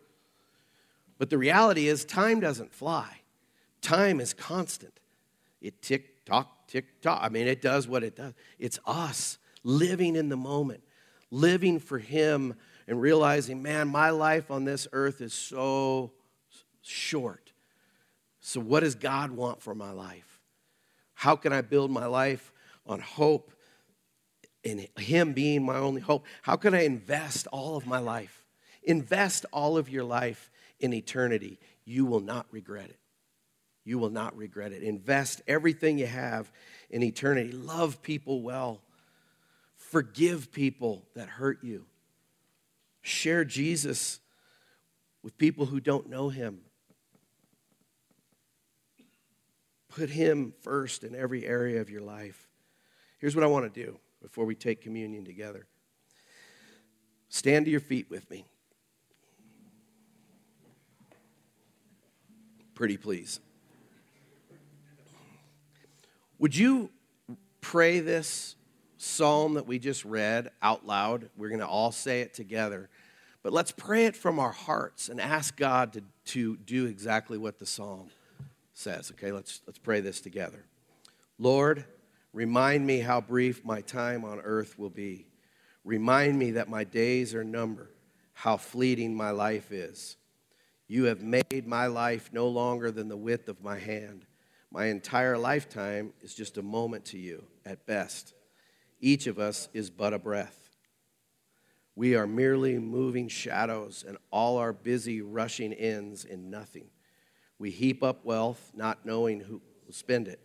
But 1.19 1.31
the 1.31 1.39
reality 1.39 1.87
is, 1.87 2.05
time 2.05 2.41
doesn't 2.41 2.73
fly. 2.73 3.21
Time 3.83 4.21
is 4.21 4.35
constant. 4.35 4.99
It 5.61 5.81
tick 5.81 6.25
tock, 6.25 6.67
tick 6.67 7.01
tock. 7.01 7.21
I 7.23 7.29
mean, 7.29 7.47
it 7.47 7.63
does 7.63 7.87
what 7.87 8.03
it 8.03 8.17
does. 8.17 8.33
It's 8.59 8.81
us 8.85 9.39
living 9.63 10.17
in 10.17 10.29
the 10.29 10.37
moment, 10.37 10.83
living 11.31 11.79
for 11.79 11.99
Him, 11.99 12.55
and 12.87 13.01
realizing, 13.01 13.63
man, 13.63 13.89
my 13.89 14.11
life 14.11 14.51
on 14.51 14.65
this 14.65 14.87
earth 14.93 15.21
is 15.21 15.35
so 15.35 16.13
short. 16.83 17.53
So, 18.41 18.61
what 18.61 18.81
does 18.81 18.95
God 18.95 19.33
want 19.33 19.61
for 19.61 19.75
my 19.75 19.91
life? 19.91 20.41
How 21.15 21.35
can 21.35 21.53
I 21.53 21.63
build 21.63 21.91
my 21.91 22.07
life 22.07 22.53
on 22.87 23.01
hope 23.01 23.51
in 24.63 24.87
Him 24.99 25.33
being 25.33 25.65
my 25.65 25.77
only 25.77 26.01
hope? 26.01 26.27
How 26.43 26.57
can 26.57 26.75
I 26.75 26.85
invest 26.85 27.47
all 27.49 27.77
of 27.77 27.87
my 27.87 27.99
life? 27.99 28.45
Invest 28.85 29.47
all 29.53 29.77
of 29.77 29.89
your 29.89 30.05
life 30.05 30.51
in 30.79 30.93
eternity. 30.93 31.59
You 31.85 32.07
will 32.07 32.21
not 32.21 32.47
regret 32.53 32.91
it. 32.91 32.99
You 33.85 33.99
will 33.99 34.11
not 34.11 34.37
regret 34.37 34.73
it. 34.73 34.83
Invest 34.83 35.43
everything 35.49 35.99
you 35.99 36.07
have 36.07 36.53
in 36.91 37.03
eternity. 37.03 37.53
Love 37.53 38.03
people 38.03 38.43
well. 38.43 38.81
Forgive 39.77 40.53
people 40.53 41.05
that 41.15 41.29
hurt 41.29 41.63
you. 41.63 41.87
Share 43.07 43.45
Jesus 43.45 44.19
with 45.23 45.39
people 45.39 45.67
who 45.67 45.79
don't 45.79 46.11
know 46.11 46.29
him. 46.29 46.59
Put 49.89 50.11
him 50.11 50.53
first 50.63 51.05
in 51.05 51.15
every 51.15 51.47
area 51.47 51.81
of 51.81 51.89
your 51.89 52.01
life. 52.01 52.49
Here's 53.21 53.37
what 53.37 53.45
I 53.45 53.47
want 53.47 53.73
to 53.73 53.85
do 53.85 54.01
before 54.21 54.45
we 54.45 54.57
take 54.57 54.81
communion 54.81 55.25
together. 55.25 55.69
Stand 57.29 57.67
to 57.67 57.71
your 57.71 57.79
feet 57.79 58.11
with 58.11 58.29
me. 58.29 58.45
Pretty 62.75 62.97
please. 62.97 63.39
Would 66.41 66.57
you 66.57 66.91
pray 67.61 68.01
this 68.01 68.57
psalm 68.99 69.55
that 69.55 69.67
we 69.67 69.79
just 69.79 70.05
read 70.05 70.51
out 70.61 70.85
loud? 70.85 71.31
We're 71.37 71.51
going 71.51 71.61
to 71.61 71.69
all 71.69 71.93
say 71.93 72.23
it 72.23 72.35
together. 72.35 72.89
But 73.47 73.53
let's 73.53 73.71
pray 73.71 74.07
it 74.07 74.17
from 74.17 74.41
our 74.41 74.51
hearts 74.51 75.09
and 75.09 75.21
ask 75.21 75.57
God 75.57 75.93
to, 75.93 76.03
to 76.33 76.57
do 76.57 76.87
exactly 76.87 77.39
what 77.39 77.61
the 77.61 77.65
psalm 77.65 78.09
says. 78.75 79.13
Okay, 79.13 79.31
let's, 79.31 79.63
let's 79.69 79.79
pray 79.79 80.01
this 80.01 80.21
together. 80.21 80.65
Lord, 81.39 81.85
remind 82.33 82.85
me 82.85 82.99
how 82.99 83.21
brief 83.21 83.65
my 83.65 83.83
time 83.83 84.25
on 84.25 84.41
earth 84.41 84.81
will 84.81 84.91
be. 84.91 85.29
Remind 85.85 86.37
me 86.37 86.51
that 86.51 86.69
my 86.69 86.83
days 86.83 87.37
are 87.37 87.45
numbered, 87.45 87.95
how 88.33 88.57
fleeting 88.57 89.15
my 89.15 89.31
life 89.31 89.71
is. 89.71 90.17
You 90.89 91.05
have 91.05 91.23
made 91.23 91.69
my 91.69 91.87
life 91.87 92.31
no 92.33 92.49
longer 92.49 92.91
than 92.91 93.07
the 93.07 93.17
width 93.17 93.49
of 93.49 93.63
my 93.63 93.79
hand. 93.79 94.27
My 94.73 94.87
entire 94.87 95.39
lifetime 95.39 96.15
is 96.21 96.35
just 96.35 96.59
a 96.59 96.63
moment 96.63 97.05
to 97.05 97.19
you 97.19 97.45
at 97.65 97.87
best. 97.87 98.35
Each 99.01 99.29
of 99.29 99.39
us 99.39 99.69
is 99.73 99.89
but 99.89 100.13
a 100.13 100.19
breath. 100.19 100.66
We 101.97 102.15
are 102.15 102.27
merely 102.27 102.79
moving 102.79 103.27
shadows, 103.27 104.05
and 104.07 104.19
all 104.31 104.59
our 104.59 104.75
busy 104.75 105.23
rushing 105.23 105.73
ends 105.73 106.27
in 106.27 106.51
nothing. 106.51 106.89
We 107.59 107.71
heap 107.71 108.03
up 108.03 108.23
wealth, 108.23 108.71
not 108.75 109.07
knowing 109.07 109.41
who 109.41 109.63
will 109.87 109.95
spend 109.95 110.29
it. 110.29 110.39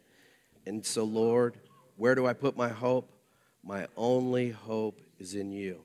And 0.65 0.85
so, 0.85 1.03
Lord, 1.03 1.57
where 1.97 2.15
do 2.15 2.25
I 2.25 2.31
put 2.31 2.55
my 2.55 2.69
hope? 2.69 3.11
My 3.63 3.87
only 3.97 4.51
hope 4.51 5.01
is 5.19 5.35
in 5.35 5.51
you. 5.51 5.81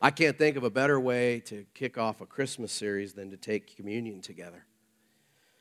I 0.00 0.10
can't 0.10 0.38
think 0.38 0.56
of 0.56 0.64
a 0.64 0.70
better 0.70 0.98
way 0.98 1.40
to 1.40 1.66
kick 1.74 1.98
off 1.98 2.22
a 2.22 2.26
Christmas 2.26 2.72
series 2.72 3.12
than 3.12 3.30
to 3.30 3.36
take 3.36 3.76
communion 3.76 4.22
together. 4.22 4.64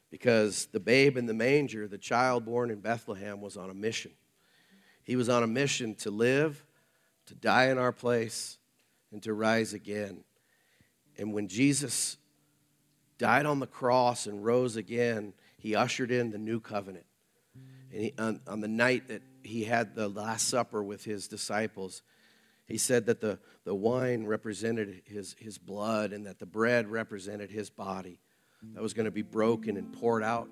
Because 0.09 0.67
the 0.71 0.79
babe 0.79 1.17
in 1.17 1.25
the 1.25 1.33
manger, 1.33 1.89
the 1.89 1.97
child 1.97 2.45
born 2.45 2.71
in 2.71 2.79
Bethlehem, 2.79 3.41
was 3.41 3.57
on 3.57 3.69
a 3.69 3.73
mission. 3.73 4.11
He 5.03 5.17
was 5.17 5.27
on 5.27 5.43
a 5.43 5.47
mission 5.47 5.93
to 5.95 6.09
live 6.09 6.63
to 7.27 7.35
die 7.35 7.67
in 7.67 7.77
our 7.77 7.91
place, 7.91 8.57
and 9.11 9.21
to 9.23 9.33
rise 9.33 9.73
again. 9.73 10.23
And 11.17 11.33
when 11.33 11.47
Jesus 11.47 12.17
died 13.17 13.45
on 13.45 13.59
the 13.59 13.67
cross 13.67 14.27
and 14.27 14.43
rose 14.43 14.75
again, 14.75 15.33
he 15.57 15.75
ushered 15.75 16.11
in 16.11 16.31
the 16.31 16.37
new 16.37 16.59
covenant. 16.59 17.05
And 17.91 18.01
he, 18.01 18.13
on, 18.17 18.41
on 18.47 18.59
the 18.59 18.67
night 18.67 19.07
that 19.07 19.21
he 19.41 19.63
had 19.63 19.95
the 19.95 20.09
Last 20.09 20.49
Supper 20.49 20.83
with 20.83 21.05
his 21.05 21.27
disciples, 21.27 22.01
he 22.67 22.77
said 22.77 23.05
that 23.05 23.21
the, 23.21 23.39
the 23.63 23.75
wine 23.75 24.25
represented 24.25 25.03
his, 25.05 25.35
his 25.39 25.57
blood 25.57 26.11
and 26.11 26.25
that 26.25 26.39
the 26.39 26.45
bread 26.45 26.87
represented 26.87 27.51
his 27.51 27.69
body 27.69 28.19
that 28.73 28.81
was 28.81 28.93
going 28.93 29.05
to 29.05 29.11
be 29.11 29.21
broken 29.21 29.77
and 29.77 29.93
poured 29.93 30.23
out 30.23 30.49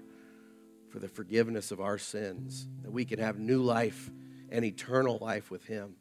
for 0.89 0.99
the 0.99 1.07
forgiveness 1.07 1.71
of 1.71 1.81
our 1.81 1.97
sins, 1.97 2.67
that 2.83 2.91
we 2.91 3.03
could 3.03 3.19
have 3.19 3.39
new 3.39 3.61
life 3.61 4.11
and 4.49 4.63
eternal 4.63 5.17
life 5.19 5.49
with 5.49 5.65
him. 5.65 5.95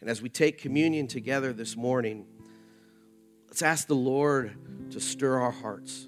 And 0.00 0.08
as 0.08 0.22
we 0.22 0.28
take 0.28 0.58
communion 0.58 1.06
together 1.06 1.52
this 1.52 1.76
morning, 1.76 2.26
let's 3.48 3.62
ask 3.62 3.86
the 3.86 3.94
Lord 3.94 4.90
to 4.92 5.00
stir 5.00 5.38
our 5.38 5.50
hearts, 5.50 6.06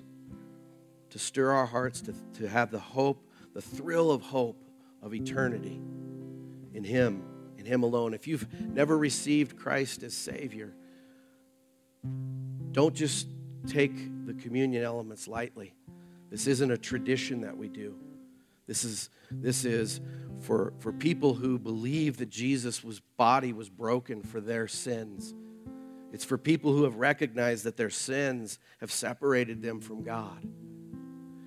to 1.10 1.18
stir 1.18 1.50
our 1.50 1.66
hearts 1.66 2.00
to, 2.02 2.14
to 2.34 2.48
have 2.48 2.70
the 2.70 2.78
hope, 2.78 3.28
the 3.54 3.62
thrill 3.62 4.10
of 4.10 4.22
hope 4.22 4.62
of 5.02 5.14
eternity 5.14 5.80
in 6.72 6.84
Him, 6.84 7.24
in 7.58 7.64
Him 7.64 7.82
alone. 7.82 8.14
If 8.14 8.26
you've 8.26 8.46
never 8.60 8.96
received 8.96 9.56
Christ 9.56 10.02
as 10.02 10.14
Savior, 10.14 10.72
don't 12.72 12.94
just 12.94 13.26
take 13.66 14.26
the 14.26 14.34
communion 14.34 14.84
elements 14.84 15.26
lightly. 15.26 15.74
This 16.30 16.46
isn't 16.46 16.70
a 16.70 16.78
tradition 16.78 17.40
that 17.40 17.56
we 17.56 17.68
do. 17.68 17.96
This 18.70 18.84
is, 18.84 19.10
this 19.32 19.64
is 19.64 20.00
for, 20.42 20.74
for 20.78 20.92
people 20.92 21.34
who 21.34 21.58
believe 21.58 22.18
that 22.18 22.30
Jesus' 22.30 22.80
body 23.16 23.52
was 23.52 23.68
broken 23.68 24.22
for 24.22 24.40
their 24.40 24.68
sins. 24.68 25.34
It's 26.12 26.24
for 26.24 26.38
people 26.38 26.72
who 26.72 26.84
have 26.84 26.94
recognized 26.94 27.64
that 27.64 27.76
their 27.76 27.90
sins 27.90 28.60
have 28.78 28.92
separated 28.92 29.60
them 29.60 29.80
from 29.80 30.04
God. 30.04 30.44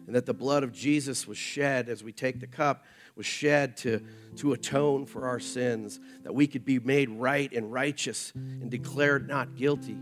And 0.05 0.13
that 0.13 0.25
the 0.25 0.33
blood 0.33 0.63
of 0.63 0.73
Jesus 0.73 1.25
was 1.25 1.37
shed 1.37 1.87
as 1.87 2.03
we 2.03 2.11
take 2.11 2.41
the 2.41 2.45
cup, 2.45 2.83
was 3.15 3.25
shed 3.25 3.77
to, 3.77 4.01
to 4.35 4.51
atone 4.51 5.05
for 5.05 5.25
our 5.25 5.39
sins, 5.39 6.01
that 6.23 6.35
we 6.35 6.45
could 6.45 6.65
be 6.65 6.77
made 6.77 7.09
right 7.09 7.49
and 7.53 7.71
righteous 7.71 8.33
and 8.35 8.69
declared 8.69 9.29
not 9.29 9.55
guilty. 9.55 9.97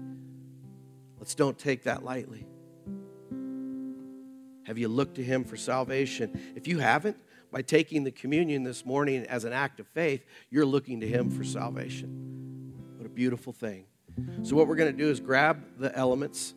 Let's 1.20 1.36
don't 1.36 1.60
take 1.60 1.84
that 1.84 2.04
lightly. 2.04 2.48
Have 4.72 4.78
you 4.78 4.88
looked 4.88 5.16
to 5.16 5.22
Him 5.22 5.44
for 5.44 5.58
salvation? 5.58 6.54
If 6.56 6.66
you 6.66 6.80
haven't, 6.80 7.18
by 7.52 7.62
taking 7.62 8.06
the 8.06 8.12
communion 8.12 8.64
this 8.64 8.86
morning 8.86 9.26
as 9.26 9.44
an 9.44 9.52
act 9.52 9.82
of 9.82 9.88
faith, 9.88 10.24
you're 10.50 10.66
looking 10.66 11.02
to 11.02 11.08
Him 11.10 11.30
for 11.30 11.44
salvation. 11.44 12.72
What 12.96 13.06
a 13.06 13.10
beautiful 13.10 13.52
thing. 13.52 13.84
So, 14.44 14.56
what 14.56 14.70
we're 14.70 14.78
going 14.78 14.94
to 14.94 14.98
do 14.98 15.10
is 15.10 15.20
grab 15.20 15.62
the 15.78 15.94
elements, 15.94 16.54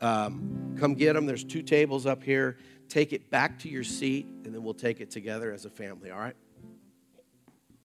um, 0.00 0.74
come 0.76 0.94
get 0.94 1.12
them. 1.12 1.24
There's 1.24 1.44
two 1.44 1.62
tables 1.62 2.04
up 2.04 2.24
here. 2.24 2.58
Take 2.88 3.12
it 3.12 3.30
back 3.30 3.60
to 3.60 3.68
your 3.68 3.84
seat, 3.84 4.26
and 4.44 4.52
then 4.52 4.64
we'll 4.64 4.74
take 4.74 5.00
it 5.00 5.12
together 5.12 5.52
as 5.52 5.66
a 5.66 5.70
family, 5.70 6.10
all 6.10 6.18
right? 6.18 6.34